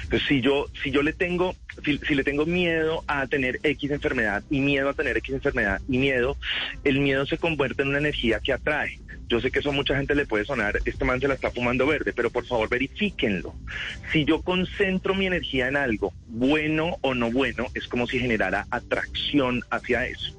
Entonces, 0.03 0.27
si 0.27 0.41
yo, 0.41 0.67
si 0.83 0.91
yo 0.91 1.01
le 1.01 1.13
tengo, 1.13 1.55
si, 1.83 1.97
si, 1.99 2.15
le 2.15 2.23
tengo 2.23 2.45
miedo 2.45 3.03
a 3.07 3.27
tener 3.27 3.59
X 3.63 3.91
enfermedad 3.91 4.43
y 4.49 4.59
miedo 4.59 4.89
a 4.89 4.93
tener 4.93 5.17
X 5.17 5.33
enfermedad 5.35 5.81
y 5.87 5.97
miedo, 5.97 6.37
el 6.83 6.99
miedo 6.99 7.25
se 7.25 7.37
convierte 7.37 7.83
en 7.83 7.89
una 7.89 7.99
energía 7.99 8.39
que 8.39 8.53
atrae. 8.53 8.99
Yo 9.31 9.39
sé 9.39 9.49
que 9.49 9.59
eso 9.59 9.69
a 9.69 9.71
mucha 9.71 9.95
gente 9.95 10.13
le 10.13 10.25
puede 10.25 10.43
sonar, 10.43 10.79
este 10.83 11.05
man 11.05 11.21
se 11.21 11.27
la 11.29 11.35
está 11.35 11.51
fumando 11.51 11.87
verde, 11.87 12.11
pero 12.11 12.29
por 12.29 12.45
favor 12.45 12.67
verifíquenlo. 12.67 13.55
Si 14.11 14.25
yo 14.25 14.41
concentro 14.41 15.15
mi 15.15 15.25
energía 15.25 15.69
en 15.69 15.77
algo, 15.77 16.11
bueno 16.27 16.97
o 16.99 17.13
no 17.13 17.31
bueno, 17.31 17.67
es 17.73 17.87
como 17.87 18.07
si 18.07 18.19
generara 18.19 18.67
atracción 18.71 19.63
hacia 19.69 20.05
eso. 20.05 20.37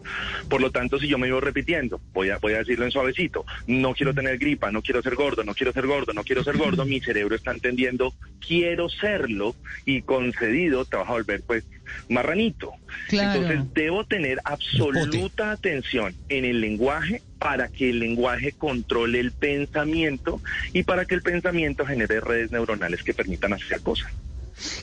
Por 0.50 0.60
lo 0.60 0.70
tanto, 0.72 0.98
si 0.98 1.08
yo 1.08 1.16
me 1.16 1.26
vivo 1.26 1.40
repitiendo, 1.40 2.02
voy 2.12 2.28
a, 2.28 2.36
voy 2.36 2.52
a 2.52 2.58
decirlo 2.58 2.84
en 2.84 2.90
suavecito, 2.90 3.46
no 3.66 3.94
quiero 3.94 4.12
tener 4.12 4.36
gripa, 4.36 4.70
no 4.70 4.82
quiero 4.82 5.00
ser 5.00 5.14
gordo, 5.14 5.42
no 5.42 5.54
quiero 5.54 5.72
ser 5.72 5.86
gordo, 5.86 6.12
no 6.12 6.22
quiero 6.22 6.44
ser 6.44 6.58
gordo, 6.58 6.84
mi 6.84 7.00
cerebro 7.00 7.21
está 7.30 7.52
entendiendo, 7.52 8.14
quiero 8.46 8.88
serlo 8.88 9.54
y 9.84 10.02
concedido 10.02 10.84
te 10.84 10.96
vas 10.96 11.08
a 11.08 11.12
volver 11.12 11.42
pues 11.42 11.64
marranito. 12.08 12.72
Entonces 13.10 13.60
debo 13.74 14.04
tener 14.04 14.40
absoluta 14.44 15.52
atención 15.52 16.14
en 16.28 16.44
el 16.44 16.60
lenguaje 16.60 17.22
para 17.38 17.68
que 17.68 17.90
el 17.90 17.98
lenguaje 17.98 18.52
controle 18.52 19.20
el 19.20 19.32
pensamiento 19.32 20.40
y 20.72 20.82
para 20.84 21.04
que 21.04 21.14
el 21.14 21.22
pensamiento 21.22 21.86
genere 21.86 22.20
redes 22.20 22.52
neuronales 22.52 23.02
que 23.02 23.14
permitan 23.14 23.52
hacer 23.52 23.80
cosas. 23.80 24.12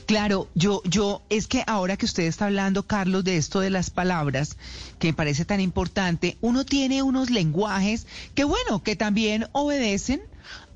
Claro, 0.06 0.48
yo, 0.54 0.82
yo, 0.84 1.22
es 1.30 1.46
que 1.46 1.62
ahora 1.66 1.96
que 1.96 2.04
usted 2.04 2.24
está 2.24 2.46
hablando, 2.46 2.82
Carlos, 2.82 3.24
de 3.24 3.36
esto 3.36 3.60
de 3.60 3.70
las 3.70 3.90
palabras, 3.90 4.56
que 4.98 5.08
me 5.08 5.14
parece 5.14 5.44
tan 5.44 5.60
importante, 5.60 6.36
uno 6.40 6.64
tiene 6.64 7.02
unos 7.02 7.30
lenguajes 7.30 8.06
que, 8.34 8.44
bueno, 8.44 8.82
que 8.82 8.96
también 8.96 9.46
obedecen 9.52 10.20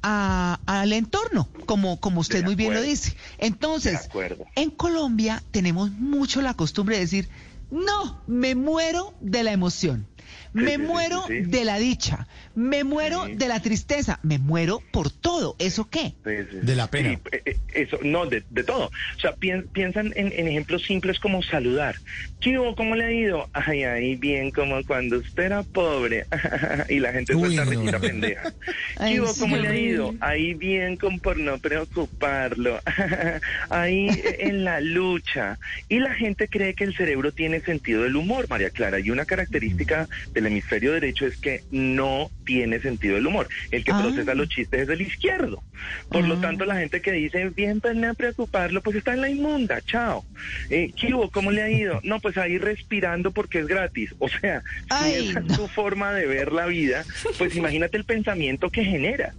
al 0.04 0.92
entorno, 0.92 1.48
como, 1.66 1.98
como 1.98 2.20
usted 2.20 2.44
muy 2.44 2.54
bien 2.54 2.74
lo 2.74 2.82
dice. 2.82 3.16
Entonces, 3.38 4.08
en 4.54 4.70
Colombia 4.70 5.42
tenemos 5.50 5.90
mucho 5.92 6.42
la 6.42 6.54
costumbre 6.54 6.96
de 6.96 7.02
decir, 7.02 7.28
no, 7.70 8.22
me 8.26 8.54
muero 8.54 9.14
de 9.20 9.42
la 9.42 9.52
emoción. 9.52 10.06
Me 10.54 10.78
muero 10.78 11.24
sí, 11.26 11.44
sí. 11.44 11.50
de 11.50 11.64
la 11.64 11.78
dicha, 11.78 12.26
me 12.54 12.84
muero 12.84 13.26
Sí. 13.26 13.34
de 13.34 13.48
la 13.48 13.60
tristeza, 13.60 14.18
me 14.22 14.38
muero 14.38 14.80
por 14.92 15.10
todo. 15.10 15.56
¿Eso 15.58 15.88
qué? 15.90 16.14
Sí, 16.24 16.30
sí. 16.50 16.56
De 16.62 16.74
la 16.76 16.88
pena. 16.88 17.10
Sí, 17.10 17.18
eh, 17.32 17.42
eh, 17.44 17.56
eso, 17.74 17.98
no, 18.02 18.26
de, 18.26 18.42
de 18.50 18.64
todo. 18.64 18.86
O 19.16 19.20
sea, 19.20 19.34
pien- 19.36 19.66
piensan 19.72 20.12
en, 20.16 20.32
en 20.32 20.48
ejemplos 20.48 20.82
simples 20.84 21.18
como 21.18 21.42
saludar. 21.42 21.96
¿Qué 22.40 22.58
hubo? 22.58 22.74
¿Cómo 22.76 22.94
le 22.94 23.04
ha 23.04 23.12
ido? 23.12 23.48
Ay, 23.52 23.84
ahí 23.84 24.16
bien 24.16 24.50
como 24.50 24.82
cuando 24.84 25.18
usted 25.18 25.44
era 25.44 25.62
pobre. 25.62 26.26
y 26.88 27.00
la 27.00 27.12
gente 27.12 27.34
Uy, 27.34 27.56
suelta 27.56 27.64
no. 27.92 28.00
pendeja. 28.00 28.52
Ay, 28.98 29.14
¿Qué 29.14 29.20
hubo? 29.20 29.34
¿Cómo 29.36 29.56
sí. 29.56 29.62
le 29.62 29.68
ha 29.68 29.76
ido? 29.76 30.14
Ahí 30.20 30.54
bien 30.54 30.96
como 30.96 31.18
por 31.18 31.38
no 31.38 31.58
preocuparlo. 31.58 32.80
ahí 33.70 34.08
eh, 34.08 34.36
en 34.40 34.64
la 34.64 34.80
lucha. 34.80 35.58
Y 35.88 35.98
la 35.98 36.14
gente 36.14 36.48
cree 36.48 36.74
que 36.74 36.84
el 36.84 36.94
cerebro 36.96 37.32
tiene 37.32 37.60
sentido 37.60 38.02
del 38.02 38.16
humor, 38.16 38.48
María 38.48 38.70
Clara. 38.70 39.00
Y 39.00 39.10
una 39.10 39.24
característica 39.24 40.08
del 40.44 40.52
hemisferio 40.52 40.92
derecho 40.92 41.26
es 41.26 41.36
que 41.36 41.62
no 41.70 42.30
tiene 42.44 42.80
sentido 42.80 43.14
del 43.16 43.26
humor. 43.26 43.48
El 43.70 43.84
que 43.84 43.92
Ah. 43.92 44.00
procesa 44.02 44.34
los 44.34 44.48
chistes 44.48 44.82
es 44.82 44.88
el 44.88 45.00
izquierdo. 45.00 45.62
Por 46.10 46.26
lo 46.26 46.34
Ah. 46.36 46.40
tanto, 46.40 46.64
la 46.64 46.76
gente 46.76 47.00
que 47.00 47.12
dice, 47.12 47.48
bien, 47.50 47.80
pues 47.80 47.96
no 47.96 48.10
a 48.10 48.14
preocuparlo, 48.14 48.82
pues 48.82 48.96
está 48.96 49.14
en 49.14 49.20
la 49.22 49.28
inmunda, 49.30 49.80
chao. 49.82 50.24
Eh, 50.70 50.92
¿Qué 50.98 51.14
hubo? 51.14 51.30
¿Cómo 51.30 51.50
le 51.50 51.62
ha 51.62 51.70
ido? 51.70 52.00
No, 52.04 52.20
pues 52.20 52.36
ahí 52.36 52.58
respirando 52.58 53.32
porque 53.32 53.60
es 53.60 53.66
gratis. 53.66 54.14
O 54.18 54.28
sea, 54.28 54.62
Ay, 54.90 55.12
si 55.14 55.28
esa 55.30 55.40
no. 55.40 55.46
es 55.52 55.56
tu 55.58 55.66
forma 55.68 56.12
de 56.12 56.26
ver 56.26 56.52
la 56.52 56.66
vida, 56.66 57.04
pues 57.38 57.54
imagínate 57.56 57.96
el 57.96 58.04
pensamiento 58.04 58.70
que 58.70 58.84
genera. 58.84 59.34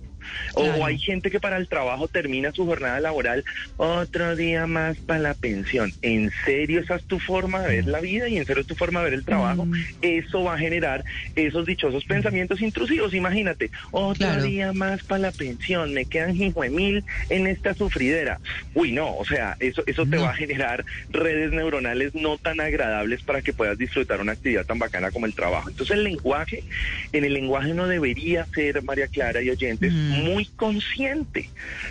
O, 0.54 0.64
Claro. 0.64 0.80
o 0.82 0.86
hay 0.86 0.98
gente 1.00 1.30
que 1.32 1.40
para 1.40 1.58
el 1.58 1.68
trabajo 1.68 2.08
termina 2.08 2.52
su 2.52 2.66
jornada 2.66 3.00
laboral 3.00 3.44
otro 3.78 4.36
día 4.36 4.68
más 4.68 4.98
para 5.06 5.20
la 5.20 5.34
pensión. 5.34 5.94
¿En 6.02 6.32
serio 6.46 6.80
esa 6.82 6.96
es 6.96 7.04
tu 7.06 7.20
forma 7.20 7.62
de 7.62 7.76
ver 7.78 7.88
la 7.88 8.00
vida 8.00 8.28
y 8.28 8.38
en 8.38 8.46
serio 8.46 8.62
es 8.62 8.68
tu 8.68 8.76
forma 8.76 9.00
de 9.00 9.06
ver 9.06 9.14
el 9.14 9.26
trabajo? 9.26 9.66
Mm. 9.66 9.74
Eso 10.02 10.44
va 10.44 10.56
a 10.56 10.58
generar 10.58 11.04
esos 11.36 11.66
dichosos 11.66 12.06
pensamientos 12.06 12.62
intrusivos. 12.62 13.14
Imagínate, 13.14 13.72
otro 13.92 14.16
Claro. 14.16 14.44
día 14.44 14.74
más 14.74 15.04
para 15.04 15.20
la 15.20 15.32
pensión, 15.32 15.94
me 15.94 16.06
quedan 16.06 16.36
mil 16.72 17.04
en 17.30 17.48
esta 17.48 17.74
sufridera. 17.76 18.40
Uy, 18.74 18.92
no, 18.92 19.16
o 19.16 19.26
sea, 19.26 19.56
eso, 19.60 19.84
eso 19.86 20.04
te 20.06 20.18
No. 20.18 20.24
va 20.24 20.30
a 20.32 20.36
generar 20.36 20.86
redes 21.10 21.52
neuronales 21.52 22.14
no 22.14 22.38
tan 22.38 22.60
agradables 22.60 23.22
para 23.24 23.42
que 23.42 23.54
puedas 23.54 23.78
disfrutar 23.78 24.22
una 24.22 24.34
actividad 24.34 24.66
tan 24.66 24.80
bacana 24.80 25.12
como 25.12 25.26
el 25.26 25.34
trabajo. 25.34 25.70
Entonces 25.70 25.96
el 25.98 26.04
lenguaje, 26.04 26.64
en 27.12 27.26
el 27.26 27.34
lenguaje 27.34 27.74
no 27.74 27.88
debería 27.88 28.48
ser, 28.54 28.82
María 28.84 29.08
Clara 29.08 29.42
y 29.42 29.50
oyentes, 29.50 29.94
Mm. 29.94 30.15
Muy 30.24 30.46
consciente. 30.46 31.50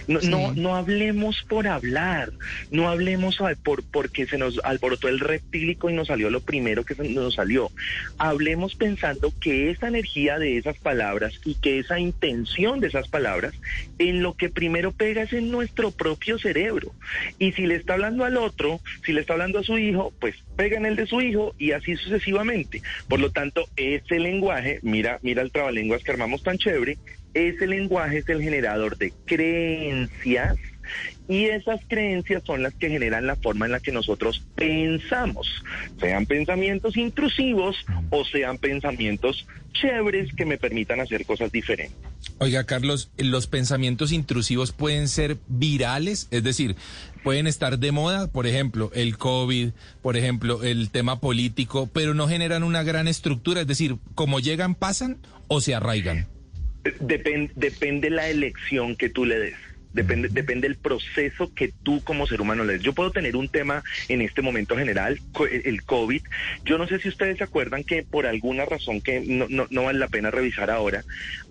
No, 0.08 0.20
Sí. 0.20 0.28
no, 0.28 0.52
no 0.54 0.76
hablemos 0.76 1.42
por 1.48 1.66
hablar, 1.66 2.32
no 2.70 2.88
hablemos 2.88 3.38
por 3.62 3.82
porque 3.84 4.26
se 4.26 4.38
nos 4.38 4.60
alborotó 4.64 5.08
el 5.08 5.20
reptílico 5.20 5.90
y 5.90 5.94
nos 5.94 6.08
salió 6.08 6.30
lo 6.30 6.40
primero 6.40 6.84
que 6.84 6.94
nos 7.08 7.34
salió. 7.34 7.70
Hablemos 8.18 8.74
pensando 8.74 9.32
que 9.40 9.70
esa 9.70 9.88
energía 9.88 10.38
de 10.38 10.56
esas 10.56 10.76
palabras 10.78 11.40
y 11.44 11.54
que 11.56 11.78
esa 11.78 11.98
intención 11.98 12.80
de 12.80 12.88
esas 12.88 13.08
palabras 13.08 13.54
en 13.98 14.22
lo 14.22 14.34
que 14.36 14.48
primero 14.48 14.92
pega 14.92 15.22
es 15.22 15.32
en 15.32 15.50
nuestro 15.50 15.90
propio 15.90 16.38
cerebro. 16.38 16.92
Y 17.38 17.52
si 17.52 17.66
le 17.66 17.76
está 17.76 17.94
hablando 17.94 18.24
al 18.24 18.36
otro, 18.36 18.80
si 19.04 19.12
le 19.12 19.20
está 19.20 19.34
hablando 19.34 19.58
a 19.58 19.64
su 19.64 19.78
hijo, 19.78 20.12
pues 20.20 20.36
pega 20.56 20.76
en 20.76 20.86
el 20.86 20.96
de 20.96 21.06
su 21.06 21.20
hijo 21.20 21.54
y 21.58 21.72
así 21.72 21.96
sucesivamente. 21.96 22.82
Por 23.08 23.20
lo 23.20 23.30
tanto, 23.30 23.66
ese 23.76 24.18
lenguaje, 24.18 24.78
mira, 24.82 25.18
mira 25.22 25.42
el 25.42 25.50
trabalenguas 25.50 26.02
que 26.02 26.12
armamos 26.12 26.42
tan 26.42 26.58
chévere, 26.58 26.98
ese 27.34 27.66
lenguaje 27.66 28.18
es 28.18 28.28
el 28.28 28.42
generador 28.42 28.96
de 28.96 29.12
creencias 29.26 30.56
y 31.28 31.46
esas 31.46 31.80
creencias 31.88 32.42
son 32.44 32.62
las 32.62 32.74
que 32.74 32.90
generan 32.90 33.26
la 33.26 33.36
forma 33.36 33.66
en 33.66 33.72
la 33.72 33.80
que 33.80 33.92
nosotros 33.92 34.44
pensamos, 34.54 35.48
sean 35.98 36.26
pensamientos 36.26 36.96
intrusivos 36.96 37.76
o 38.10 38.24
sean 38.24 38.58
pensamientos 38.58 39.46
chéveres 39.72 40.32
que 40.34 40.44
me 40.44 40.58
permitan 40.58 41.00
hacer 41.00 41.24
cosas 41.24 41.50
diferentes. 41.50 41.96
Oiga, 42.38 42.64
Carlos, 42.64 43.10
¿los 43.16 43.46
pensamientos 43.46 44.12
intrusivos 44.12 44.72
pueden 44.72 45.08
ser 45.08 45.38
virales? 45.48 46.28
Es 46.30 46.42
decir, 46.42 46.76
pueden 47.22 47.46
estar 47.46 47.78
de 47.78 47.92
moda, 47.92 48.28
por 48.30 48.46
ejemplo, 48.46 48.90
el 48.94 49.16
COVID, 49.16 49.70
por 50.02 50.16
ejemplo, 50.16 50.62
el 50.62 50.90
tema 50.90 51.20
político, 51.20 51.88
pero 51.92 52.14
no 52.14 52.28
generan 52.28 52.62
una 52.62 52.82
gran 52.82 53.08
estructura. 53.08 53.62
Es 53.62 53.66
decir, 53.66 53.96
como 54.14 54.40
llegan, 54.40 54.74
pasan 54.74 55.18
o 55.48 55.60
se 55.60 55.74
arraigan. 55.74 56.33
Depende, 57.00 57.50
depende 57.54 58.10
la 58.10 58.28
elección 58.28 58.96
que 58.96 59.08
tú 59.08 59.24
le 59.24 59.38
des. 59.38 59.73
Depende, 59.94 60.28
depende 60.28 60.66
el 60.66 60.76
proceso 60.76 61.54
que 61.54 61.72
tú 61.82 62.02
como 62.04 62.26
ser 62.26 62.40
humano 62.40 62.64
le 62.64 62.74
des. 62.74 62.82
Yo 62.82 62.92
puedo 62.92 63.10
tener 63.12 63.36
un 63.36 63.48
tema 63.48 63.82
en 64.08 64.20
este 64.22 64.42
momento 64.42 64.76
general, 64.76 65.20
el 65.50 65.82
COVID. 65.84 66.22
Yo 66.64 66.78
no 66.78 66.86
sé 66.86 66.98
si 66.98 67.08
ustedes 67.08 67.38
se 67.38 67.44
acuerdan 67.44 67.84
que 67.84 68.02
por 68.02 68.26
alguna 68.26 68.64
razón 68.64 69.00
que 69.00 69.20
no, 69.20 69.46
no, 69.48 69.66
no 69.70 69.84
vale 69.84 69.98
la 70.00 70.08
pena 70.08 70.30
revisar 70.30 70.70
ahora, 70.70 71.04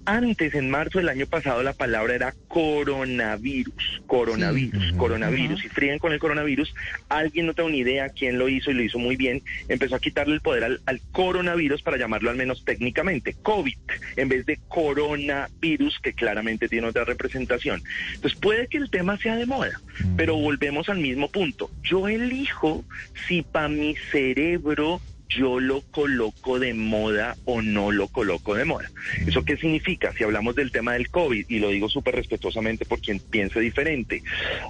antes, 0.06 0.54
en 0.54 0.70
marzo 0.70 1.00
del 1.00 1.08
año 1.08 1.26
pasado, 1.28 1.64
la 1.64 1.72
palabra 1.72 2.14
era 2.16 2.34
coronavirus, 2.50 4.02
coronavirus, 4.08 4.90
Sí. 4.90 4.98
coronavirus. 4.98 5.64
Y 5.64 5.70
fríen 5.70 6.00
con 6.00 6.12
el 6.12 6.20
coronavirus. 6.20 6.74
Alguien 7.08 7.46
no 7.46 7.54
tengo 7.54 7.70
ni 7.70 7.80
idea 7.80 8.10
quién 8.10 8.38
lo 8.38 8.50
hizo 8.50 8.72
y 8.72 8.74
lo 8.74 8.84
hizo 8.84 9.00
muy 9.00 9.16
bien. 9.16 9.42
Empezó 9.70 9.96
a 9.96 10.00
quitarle 10.00 10.36
el 10.36 10.42
poder 10.42 10.66
al, 10.66 10.82
al 10.86 11.00
coronavirus 11.14 11.82
para 11.84 11.98
llamarlo 11.98 12.30
al 12.30 12.36
menos 12.36 12.66
técnicamente 12.66 13.34
COVID, 13.42 13.78
en 14.18 14.28
vez 14.30 14.46
de 14.46 14.60
coronavirus, 14.68 16.00
que 16.02 16.14
claramente 16.14 16.68
tiene 16.68 16.88
otra 16.88 17.06
representación. 17.06 17.82
Entonces 18.16 18.33
puede 18.36 18.68
que 18.68 18.78
el 18.78 18.90
tema 18.90 19.18
sea 19.18 19.36
de 19.36 19.46
moda, 19.46 19.82
pero 20.16 20.36
volvemos 20.36 20.90
al 20.90 20.98
mismo 20.98 21.30
punto. 21.30 21.70
Yo 21.84 22.08
elijo 22.08 22.84
si 23.28 23.42
para 23.42 23.70
mi 23.70 23.96
cerebro 24.12 25.02
yo 25.36 25.60
lo 25.60 25.82
coloco 25.82 26.60
de 26.60 26.74
moda 26.74 27.36
o 27.46 27.62
no 27.62 27.92
lo 27.92 28.08
coloco 28.08 28.56
de 28.56 28.66
moda. 28.66 28.90
¿Eso 29.26 29.44
qué 29.44 29.58
significa? 29.58 30.14
Si 30.18 30.24
hablamos 30.24 30.56
del 30.56 30.72
tema 30.72 30.94
del 30.94 31.10
COVID, 31.10 31.46
y 31.50 31.60
lo 31.60 31.70
digo 31.70 31.90
súper 31.90 32.16
respetuosamente 32.16 32.86
por 32.86 33.00
quien 33.02 33.20
piense 33.20 33.60
diferente, 33.60 34.24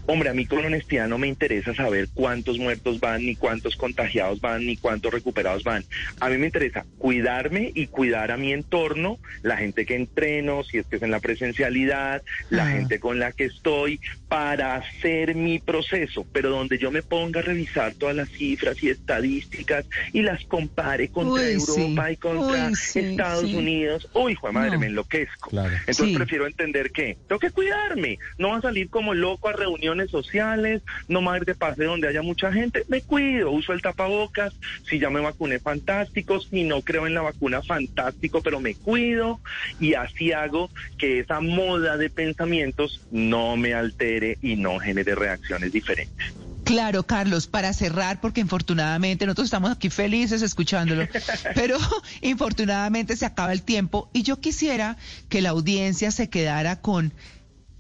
hombre, 0.06 0.30
a 0.30 0.34
mí 0.34 0.46
con 0.46 0.66
honestidad 0.66 1.08
no 1.08 1.18
me 1.18 1.28
interesa 1.28 1.74
saber 1.74 2.08
cuántos 2.14 2.58
muertos 2.58 3.00
van, 3.00 3.26
ni 3.26 3.36
cuántos 3.36 3.76
contagiados 3.76 4.42
van, 4.42 4.66
ni 4.66 4.78
cuántos 4.78 5.14
recuperados 5.14 5.64
van. 5.64 5.84
A 6.20 6.30
mí 6.30 6.38
me 6.38 6.46
interesa 6.48 6.86
cuidarme 6.98 7.72
y 7.74 7.88
cuidar 7.88 8.32
a 8.32 8.38
mi 8.38 8.54
entorno, 8.54 9.20
la 9.42 9.58
gente 9.58 9.86
que 9.86 9.96
entreno, 9.96 10.64
si 10.64 10.78
es 10.78 10.86
que 10.86 10.98
es 10.98 11.02
en 11.04 11.12
la 11.12 11.20
presencialidad, 11.20 12.22
la 12.50 12.68
Ah. 12.68 12.72
gente 12.72 13.00
con 13.00 13.20
la 13.20 13.32
que 13.32 13.46
estoy, 13.46 14.00
para 14.30 14.76
hacer 14.76 15.36
mi 15.36 15.60
proceso, 15.60 16.26
pero 16.32 16.50
donde 16.50 16.78
yo 16.78 16.90
me 16.92 17.04
ponga 17.04 17.42
a 17.42 17.44
revisar 17.44 17.94
todas 17.94 18.16
las 18.16 18.30
cifras 18.30 18.82
y 18.82 18.90
estadísticas 18.90 19.86
y 20.12 20.22
las 20.24 20.44
compare 20.54 21.10
contra 21.10 21.42
Uy, 21.46 21.60
sí. 21.60 21.82
Europa 21.82 22.12
y 22.12 22.18
contra 22.18 22.68
Uy, 22.68 22.76
sí, 22.76 23.00
Estados 23.00 23.50
sí. 23.50 23.56
Unidos, 23.56 24.08
uy, 24.14 24.34
hijo 24.34 24.46
de 24.46 24.54
madre, 24.54 24.72
No. 24.74 24.80
me 24.82 24.86
enloquezco. 24.86 25.50
Claro. 25.50 25.72
Entonces 25.88 26.10
Sí. 26.10 26.16
prefiero 26.16 26.46
entender 26.46 26.92
que 26.92 27.18
tengo 27.26 27.40
que 27.40 27.50
cuidarme, 27.50 28.20
no 28.38 28.50
va 28.50 28.58
a 28.58 28.62
salir 28.62 28.88
como 28.92 29.16
loco 29.16 29.50
a 29.50 29.54
reuniones 29.54 30.12
sociales, 30.12 30.84
no 31.08 31.24
voy 31.24 31.34
a 31.34 31.38
ir 31.38 31.46
de 31.46 31.56
pase 31.56 31.86
donde 31.86 32.08
haya 32.08 32.22
mucha 32.22 32.54
gente, 32.54 32.84
me 32.88 33.02
cuido, 33.02 33.50
uso 33.50 33.74
el 33.74 33.82
tapabocas, 33.82 34.54
si 34.88 35.00
ya 35.00 35.10
me 35.10 35.22
vacuné 35.22 35.58
fantástico, 35.60 36.40
si 36.40 36.64
no 36.64 36.84
creo 36.84 37.08
en 37.08 37.16
la 37.16 37.22
vacuna 37.22 37.64
fantástico, 37.64 38.42
pero 38.44 38.60
me 38.60 38.76
cuido 38.76 39.40
y 39.80 39.96
así 39.96 40.34
hago 40.34 40.70
que 41.00 41.18
esa 41.18 41.40
moda 41.40 41.98
de 41.98 42.12
pensamientos 42.12 43.02
no 43.10 43.58
me 43.58 43.74
altere 43.74 44.38
y 44.44 44.56
no 44.56 44.78
genere 44.78 45.16
reacciones 45.16 45.72
diferentes. 45.72 46.43
Claro, 46.64 47.04
Carlos, 47.04 47.48
para 47.48 47.74
cerrar, 47.74 48.22
porque 48.22 48.40
infortunadamente 48.42 49.26
nosotros 49.26 49.46
estamos 49.46 49.72
aquí 49.72 49.90
felices 49.90 50.42
escuchándolo, 50.42 51.08
pero 51.56 51.78
infortunadamente 52.22 53.16
se 53.18 53.26
acaba 53.26 53.52
el 53.54 53.64
tiempo 53.64 54.10
y 54.14 54.24
yo 54.24 54.40
quisiera 54.40 54.98
que 55.30 55.42
la 55.42 55.50
audiencia 55.50 56.12
se 56.12 56.30
quedara 56.30 56.80
con 56.82 57.14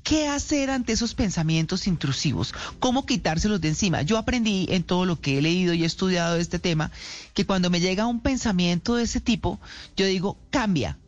qué 0.03 0.27
hacer 0.27 0.69
ante 0.69 0.91
esos 0.91 1.15
pensamientos 1.15 1.87
intrusivos, 1.87 2.53
cómo 2.79 3.05
quitárselos 3.05 3.61
de 3.61 3.69
encima. 3.69 4.01
Yo 4.01 4.17
aprendí 4.17 4.65
en 4.69 4.83
todo 4.83 5.05
lo 5.05 5.19
que 5.21 5.37
he 5.37 5.41
leído 5.41 5.73
y 5.73 5.83
he 5.83 5.85
estudiado 5.85 6.35
de 6.35 6.41
este 6.41 6.59
tema 6.59 6.91
que 7.33 7.45
cuando 7.45 7.69
me 7.69 7.79
llega 7.79 8.05
un 8.05 8.19
pensamiento 8.19 8.95
de 8.95 9.03
ese 9.03 9.21
tipo, 9.21 9.61
yo 9.95 10.05
digo, 10.05 10.37
cambia. 10.49 10.99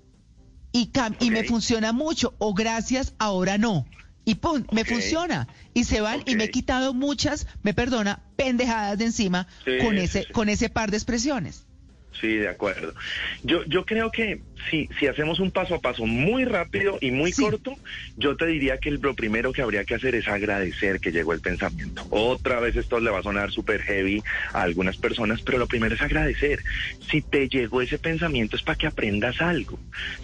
Y, 0.72 0.92
cam- 0.94 1.16
y 1.20 1.32
me 1.32 1.44
funciona 1.44 1.92
mucho, 1.92 2.36
o 2.38 2.54
gracias, 2.54 3.14
ahora 3.18 3.58
no. 3.58 3.86
Y 4.26 4.36
pum, 4.36 4.64
me 4.72 4.84
funciona. 4.86 5.48
Y 5.74 5.84
se 5.84 6.02
van 6.02 6.24
y 6.26 6.36
me 6.36 6.46
he 6.46 6.50
quitado 6.52 6.94
muchas, 6.94 7.46
me 7.62 7.74
perdona, 7.74 8.22
pendejadas 8.36 8.98
de 8.98 9.06
encima 9.06 9.48
Sí, 9.64 9.78
con 9.82 9.96
sí, 9.96 10.02
ese, 10.02 10.24
sí. 10.24 10.32
con 10.34 10.50
ese 10.50 10.70
par 10.70 10.90
de 10.92 10.98
expresiones. 10.98 11.66
Sí, 12.22 12.38
de 12.38 12.48
acuerdo. 12.48 12.94
Yo, 13.44 13.64
yo 13.66 13.86
creo 13.86 14.10
que 14.10 14.42
si, 14.70 14.90
si 15.00 15.08
hacemos 15.08 15.40
un 15.40 15.52
paso 15.52 15.76
a 15.76 15.80
paso 15.82 16.06
muy 16.06 16.46
rápido 16.46 16.98
y 17.02 17.12
muy 17.12 17.32
Sí. 17.34 17.44
corto, 17.44 17.76
yo 18.16 18.36
te 18.38 18.46
diría 18.46 18.78
que 18.78 18.92
lo 18.92 19.14
primero 19.14 19.52
que 19.52 19.62
habría 19.62 19.84
que 19.84 19.96
hacer 19.96 20.16
es 20.16 20.28
agradecer 20.28 21.00
que 21.00 21.12
llegó 21.12 21.34
el 21.34 21.42
pensamiento. 21.42 22.06
Otra 22.10 22.60
vez 22.60 22.76
esto 22.76 23.00
le 23.00 23.12
va 23.12 23.20
a 23.20 23.24
sonar 23.24 23.52
súper 23.52 23.82
heavy 23.82 24.24
a 24.54 24.62
algunas 24.62 24.98
personas, 24.98 25.42
pero 25.42 25.58
lo 25.58 25.68
primero 25.68 25.94
es 25.96 26.02
agradecer. 26.02 26.64
Si 27.10 27.22
te 27.22 27.50
llegó 27.50 27.82
ese 27.82 28.00
pensamiento 28.00 28.56
es 28.56 28.64
para 28.64 28.78
que 28.78 28.88
aprendas 28.88 29.42
algo. 29.42 29.78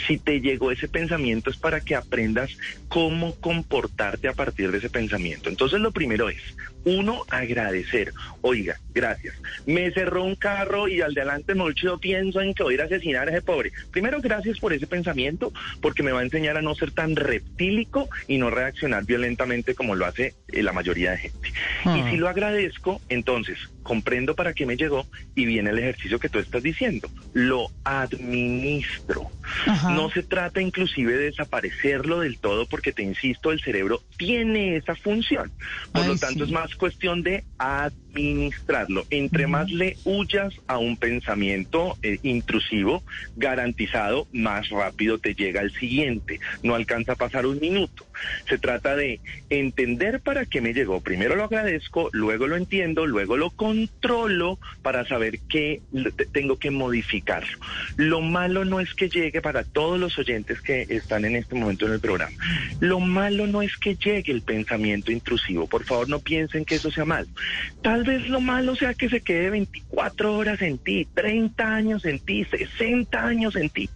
Si 0.07 0.17
te 0.17 0.39
llegó 0.39 0.71
ese 0.71 0.87
pensamiento 0.87 1.49
es 1.49 1.57
para 1.57 1.81
que 1.81 1.95
aprendas 1.95 2.57
cómo 2.87 3.35
comportarte 3.35 4.27
a 4.29 4.33
partir 4.33 4.71
de 4.71 4.77
ese 4.77 4.89
pensamiento. 4.89 5.49
Entonces 5.49 5.79
lo 5.81 5.91
primero 5.91 6.29
es 6.29 6.41
Uno, 6.83 7.25
agradecer. 7.29 8.11
Oiga, 8.41 8.77
gracias. 8.93 9.35
Me 9.65 9.91
cerró 9.91 10.23
un 10.23 10.35
carro 10.35 10.87
y 10.87 11.01
al 11.01 11.13
de 11.13 11.21
adelante 11.21 11.53
no 11.55 11.69
yo 11.71 11.99
pienso 11.99 12.41
en 12.41 12.53
que 12.53 12.63
voy 12.63 12.73
a 12.73 12.75
ir 12.75 12.81
a 12.81 12.85
asesinar 12.85 13.27
a 13.27 13.31
ese 13.31 13.41
pobre. 13.41 13.71
Primero, 13.91 14.19
gracias 14.21 14.59
por 14.59 14.73
ese 14.73 14.87
pensamiento, 14.87 15.53
porque 15.81 16.03
me 16.03 16.11
va 16.11 16.21
a 16.21 16.23
enseñar 16.23 16.57
a 16.57 16.61
no 16.61 16.73
ser 16.75 16.91
tan 16.91 17.15
reptílico 17.15 18.09
y 18.27 18.37
no 18.37 18.49
reaccionar 18.49 19.05
violentamente 19.05 19.75
como 19.75 19.95
lo 19.95 20.05
hace 20.05 20.33
eh, 20.47 20.63
la 20.63 20.73
mayoría 20.73 21.11
de 21.11 21.17
gente. 21.17 21.49
Y 21.49 21.89
Ah. 21.89 22.07
si 22.09 22.17
lo 22.17 22.27
agradezco, 22.29 22.99
entonces 23.09 23.57
comprendo 23.83 24.35
para 24.35 24.53
qué 24.53 24.65
me 24.65 24.77
llegó 24.77 25.07
y 25.35 25.45
viene 25.45 25.71
el 25.71 25.79
ejercicio 25.79 26.19
que 26.19 26.29
tú 26.29 26.37
estás 26.39 26.61
diciendo. 26.63 27.09
Lo 27.33 27.67
administro. 27.83 29.29
Ajá. 29.65 29.91
No 29.91 30.09
se 30.11 30.23
trata 30.23 30.61
inclusive 30.61 31.13
de 31.13 31.25
desaparecerlo 31.25 32.19
del 32.19 32.37
todo 32.39 32.65
porque 32.67 32.91
te 32.93 33.03
insisto, 33.03 33.51
el 33.51 33.61
cerebro 33.61 34.01
tiene 34.17 34.77
esa 34.77 34.95
función. 34.95 35.51
Por 35.91 36.03
Ay, 36.03 36.07
lo 36.09 36.17
tanto, 36.17 36.45
sí. 36.45 36.51
es 36.51 36.51
más 36.51 36.70
cuestión 36.75 37.23
de 37.23 37.43
administrarlo. 38.11 39.05
Entre 39.09 39.47
más 39.47 39.69
le 39.71 39.97
huyas 40.05 40.53
a 40.67 40.77
un 40.77 40.97
pensamiento 40.97 41.97
eh, 42.03 42.19
intrusivo, 42.23 43.03
garantizado, 43.35 44.27
más 44.31 44.69
rápido 44.69 45.17
te 45.17 45.33
llega 45.33 45.61
el 45.61 45.71
siguiente. 45.71 46.39
No 46.63 46.75
alcanza 46.75 47.13
a 47.13 47.15
pasar 47.15 47.45
un 47.45 47.59
minuto. 47.59 48.05
Se 48.47 48.57
trata 48.57 48.95
de 48.95 49.19
entender 49.49 50.19
para 50.19 50.45
qué 50.45 50.61
me 50.61 50.73
llegó. 50.73 51.01
Primero 51.01 51.35
lo 51.35 51.45
agradezco, 51.45 52.09
luego 52.11 52.47
lo 52.47 52.55
entiendo, 52.55 53.05
luego 53.05 53.37
lo 53.37 53.49
controlo 53.51 54.59
para 54.81 55.05
saber 55.05 55.39
qué 55.49 55.81
tengo 56.31 56.57
que 56.57 56.71
modificarlo. 56.71 57.57
Lo 57.97 58.21
malo 58.21 58.65
no 58.65 58.79
es 58.79 58.93
que 58.93 59.09
llegue 59.09 59.41
para 59.41 59.63
todos 59.63 59.99
los 59.99 60.17
oyentes 60.19 60.61
que 60.61 60.85
están 60.89 61.25
en 61.25 61.35
este 61.35 61.55
momento 61.55 61.85
en 61.85 61.93
el 61.93 61.99
programa. 61.99 62.35
Lo 62.79 62.99
malo 62.99 63.47
no 63.47 63.61
es 63.61 63.75
que 63.77 63.95
llegue 63.95 64.31
el 64.31 64.41
pensamiento 64.41 65.11
intrusivo. 65.11 65.67
Por 65.67 65.83
favor, 65.83 66.09
no 66.09 66.19
piensen 66.19 66.65
que 66.65 66.75
eso 66.75 66.91
sea 66.91 67.05
malo. 67.05 67.27
Tal 67.81 68.00
vez 68.03 68.27
lo 68.27 68.41
malo 68.41 68.75
sea 68.75 68.93
que 68.93 69.09
se 69.09 69.21
quede 69.21 69.49
24 69.49 70.35
horas 70.35 70.61
en 70.61 70.77
ti, 70.77 71.07
30 71.13 71.75
años 71.75 72.05
en 72.05 72.19
ti, 72.19 72.45
60 72.45 73.25
años 73.25 73.55
en 73.55 73.69
ti. 73.69 73.89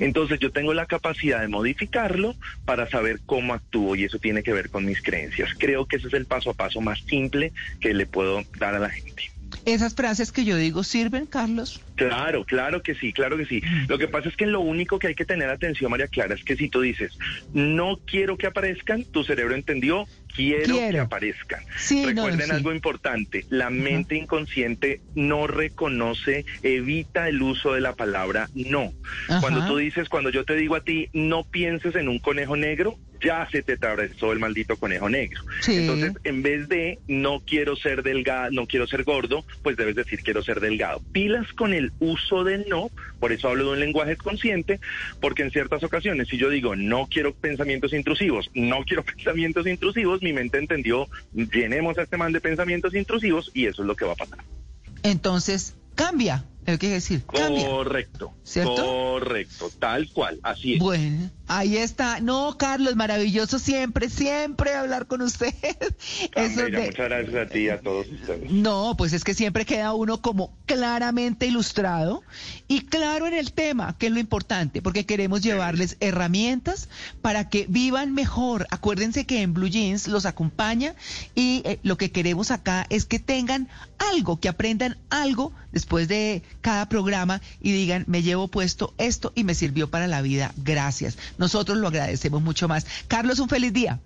Entonces 0.00 0.38
yo 0.40 0.50
tengo 0.50 0.74
la 0.74 0.86
capacidad 0.86 1.40
de 1.40 1.48
modificarlo 1.48 2.34
para 2.64 2.88
saber 2.88 3.20
cómo 3.26 3.54
actúo 3.54 3.96
y 3.96 4.04
eso 4.04 4.18
tiene 4.18 4.42
que 4.42 4.52
ver 4.52 4.70
con 4.70 4.84
mis 4.84 5.02
creencias. 5.02 5.50
Creo 5.58 5.86
que 5.86 5.96
ese 5.96 6.08
es 6.08 6.14
el 6.14 6.26
paso 6.26 6.50
a 6.50 6.54
paso 6.54 6.80
más 6.80 7.00
simple 7.00 7.52
que 7.80 7.94
le 7.94 8.06
puedo 8.06 8.42
dar 8.58 8.74
a 8.74 8.78
la 8.78 8.90
gente. 8.90 9.30
Esas 9.64 9.94
frases 9.94 10.32
que 10.32 10.44
yo 10.44 10.56
digo 10.56 10.84
sirven, 10.84 11.26
Carlos. 11.26 11.80
Claro, 11.96 12.44
claro 12.44 12.82
que 12.82 12.94
sí, 12.94 13.12
claro 13.12 13.36
que 13.36 13.46
sí. 13.46 13.62
Lo 13.88 13.98
que 13.98 14.08
pasa 14.08 14.28
es 14.28 14.36
que 14.36 14.46
lo 14.46 14.60
único 14.60 14.98
que 14.98 15.08
hay 15.08 15.14
que 15.14 15.24
tener 15.24 15.48
atención, 15.48 15.90
María 15.90 16.08
Clara, 16.08 16.34
es 16.34 16.44
que 16.44 16.56
si 16.56 16.68
tú 16.68 16.80
dices, 16.80 17.12
no 17.52 17.98
quiero 18.04 18.36
que 18.36 18.46
aparezcan, 18.46 19.04
tu 19.04 19.22
cerebro 19.24 19.54
entendió, 19.54 20.06
quiero, 20.34 20.74
Quiero. 20.74 20.90
que 20.92 20.98
aparezcan. 20.98 21.60
Sí, 21.78 22.02
no, 22.02 22.08
Recuerden 22.08 22.46
sí. 22.46 22.52
algo 22.52 22.72
importante, 22.72 23.46
la 23.50 23.70
mente 23.70 24.16
inconsciente 24.16 25.00
no 25.14 25.46
reconoce, 25.46 26.44
evita 26.62 27.28
el 27.28 27.40
uso 27.42 27.74
de 27.74 27.80
la 27.80 27.94
palabra 27.94 28.48
no. 28.54 28.92
Ajá. 29.28 29.40
Cuando 29.40 29.66
tú 29.66 29.76
dices, 29.76 30.08
cuando 30.08 30.30
yo 30.30 30.44
te 30.44 30.56
digo 30.56 30.74
a 30.76 30.80
ti, 30.82 31.08
no 31.12 31.44
pienses 31.44 31.94
en 31.94 32.08
un 32.08 32.18
conejo 32.18 32.56
negro, 32.56 32.98
ya 33.24 33.48
se 33.50 33.62
te 33.62 33.74
atravesó 33.74 34.32
el 34.32 34.38
maldito 34.38 34.76
conejo 34.76 35.08
negro. 35.08 35.42
Sí. 35.60 35.76
Entonces, 35.76 36.12
en 36.24 36.42
vez 36.42 36.68
de 36.68 36.98
no 37.08 37.40
quiero 37.40 37.76
ser 37.76 38.02
delgado, 38.02 38.50
no 38.50 38.66
quiero 38.66 38.86
ser 38.86 39.04
gordo, 39.04 39.44
pues 39.62 39.76
debes 39.76 39.96
decir 39.96 40.20
quiero 40.22 40.42
ser 40.42 40.60
delgado. 40.60 41.00
Pilas 41.12 41.52
con 41.52 41.72
el 41.72 41.92
uso 41.98 42.44
del 42.44 42.66
no, 42.68 42.90
por 43.20 43.32
eso 43.32 43.48
hablo 43.48 43.64
de 43.64 43.70
un 43.72 43.80
lenguaje 43.80 44.16
consciente, 44.16 44.80
porque 45.20 45.42
en 45.42 45.50
ciertas 45.50 45.82
ocasiones, 45.82 46.28
si 46.28 46.36
yo 46.36 46.50
digo 46.50 46.76
no 46.76 47.06
quiero 47.10 47.34
pensamientos 47.34 47.92
intrusivos, 47.92 48.50
no 48.54 48.84
quiero 48.84 49.02
pensamientos 49.04 49.66
intrusivos, 49.66 50.22
mi 50.22 50.32
mente 50.32 50.58
entendió, 50.58 51.08
llenemos 51.32 51.98
a 51.98 52.02
este 52.02 52.16
man 52.16 52.32
de 52.32 52.40
pensamientos 52.40 52.94
intrusivos 52.94 53.50
y 53.54 53.66
eso 53.66 53.82
es 53.82 53.88
lo 53.88 53.96
que 53.96 54.04
va 54.04 54.12
a 54.12 54.16
pasar. 54.16 54.38
Entonces, 55.02 55.76
cambia. 55.94 56.44
Hay 56.66 56.78
que 56.78 56.88
decir, 56.88 57.22
cambia. 57.24 57.66
Correcto. 57.68 58.32
¿Cierto? 58.42 58.74
Correcto, 58.76 59.70
tal 59.78 60.08
cual, 60.12 60.38
así 60.42 60.74
es. 60.74 60.78
Bueno, 60.80 61.30
ahí 61.46 61.76
está. 61.76 62.20
No, 62.20 62.56
Carlos, 62.58 62.94
maravilloso 62.96 63.58
siempre, 63.58 64.10
siempre 64.10 64.74
hablar 64.74 65.06
con 65.06 65.22
usted. 65.22 65.54
Eso 66.34 66.62
de- 66.62 66.86
Muchas 66.86 67.08
gracias 67.08 67.34
a 67.34 67.46
ti 67.50 67.58
y 67.60 67.68
a 67.70 67.80
todos 67.80 68.06
ustedes. 68.08 68.50
No, 68.50 68.94
pues 68.98 69.12
es 69.12 69.24
que 69.24 69.34
siempre 69.34 69.64
queda 69.64 69.94
uno 69.94 70.20
como 70.20 70.56
claramente 70.66 71.46
ilustrado 71.46 72.22
y 72.68 72.82
claro 72.86 73.26
en 73.26 73.34
el 73.34 73.52
tema, 73.52 73.96
que 73.98 74.06
es 74.06 74.12
lo 74.12 74.18
importante, 74.20 74.82
porque 74.82 75.06
queremos 75.06 75.42
llevarles 75.42 75.96
herramientas 76.00 76.88
para 77.22 77.48
que 77.48 77.66
vivan 77.68 78.12
mejor. 78.14 78.66
Acuérdense 78.70 79.24
que 79.26 79.40
en 79.42 79.54
Blue 79.54 79.68
Jeans 79.68 80.08
los 80.08 80.26
acompaña 80.26 80.94
y 81.34 81.62
eh, 81.64 81.78
lo 81.82 81.96
que 81.96 82.10
queremos 82.10 82.50
acá 82.50 82.86
es 82.90 83.04
que 83.06 83.18
tengan 83.18 83.68
algo, 84.12 84.38
que 84.38 84.48
aprendan 84.48 84.98
algo 85.10 85.52
después 85.72 86.08
de 86.08 86.42
cada 86.64 86.88
programa 86.88 87.42
y 87.60 87.72
digan, 87.72 88.04
me 88.08 88.22
llevo 88.22 88.48
puesto 88.48 88.94
esto 88.96 89.32
y 89.34 89.44
me 89.44 89.54
sirvió 89.54 89.90
para 89.90 90.06
la 90.06 90.22
vida. 90.22 90.50
Gracias. 90.56 91.18
Nosotros 91.36 91.76
lo 91.76 91.88
agradecemos 91.88 92.40
mucho 92.40 92.68
más. 92.68 92.86
Carlos, 93.06 93.38
un 93.38 93.50
feliz 93.50 93.74
día. 93.74 94.00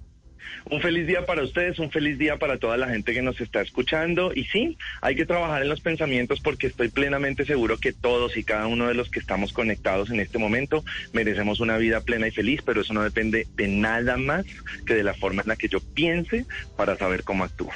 Un 0.68 0.80
feliz 0.80 1.06
día 1.06 1.24
para 1.24 1.44
ustedes, 1.44 1.78
un 1.78 1.92
feliz 1.92 2.18
día 2.18 2.36
para 2.36 2.58
toda 2.58 2.76
la 2.76 2.88
gente 2.88 3.14
que 3.14 3.22
nos 3.22 3.40
está 3.40 3.60
escuchando. 3.60 4.32
Y 4.34 4.44
sí, 4.46 4.76
hay 5.00 5.14
que 5.14 5.24
trabajar 5.24 5.62
en 5.62 5.68
los 5.68 5.80
pensamientos 5.80 6.40
porque 6.40 6.66
estoy 6.66 6.88
plenamente 6.88 7.44
seguro 7.44 7.78
que 7.78 7.92
todos 7.92 8.36
y 8.36 8.42
cada 8.42 8.66
uno 8.66 8.88
de 8.88 8.94
los 8.94 9.08
que 9.08 9.20
estamos 9.20 9.52
conectados 9.52 10.10
en 10.10 10.18
este 10.18 10.38
momento 10.38 10.84
merecemos 11.12 11.60
una 11.60 11.78
vida 11.78 12.00
plena 12.00 12.26
y 12.26 12.32
feliz, 12.32 12.60
pero 12.66 12.80
eso 12.80 12.92
no 12.92 13.04
depende 13.04 13.46
de 13.54 13.68
nada 13.68 14.16
más 14.16 14.44
que 14.84 14.94
de 14.94 15.04
la 15.04 15.14
forma 15.14 15.42
en 15.42 15.48
la 15.48 15.56
que 15.56 15.68
yo 15.68 15.78
piense 15.80 16.44
para 16.76 16.96
saber 16.96 17.22
cómo 17.22 17.44
actúo. 17.44 17.70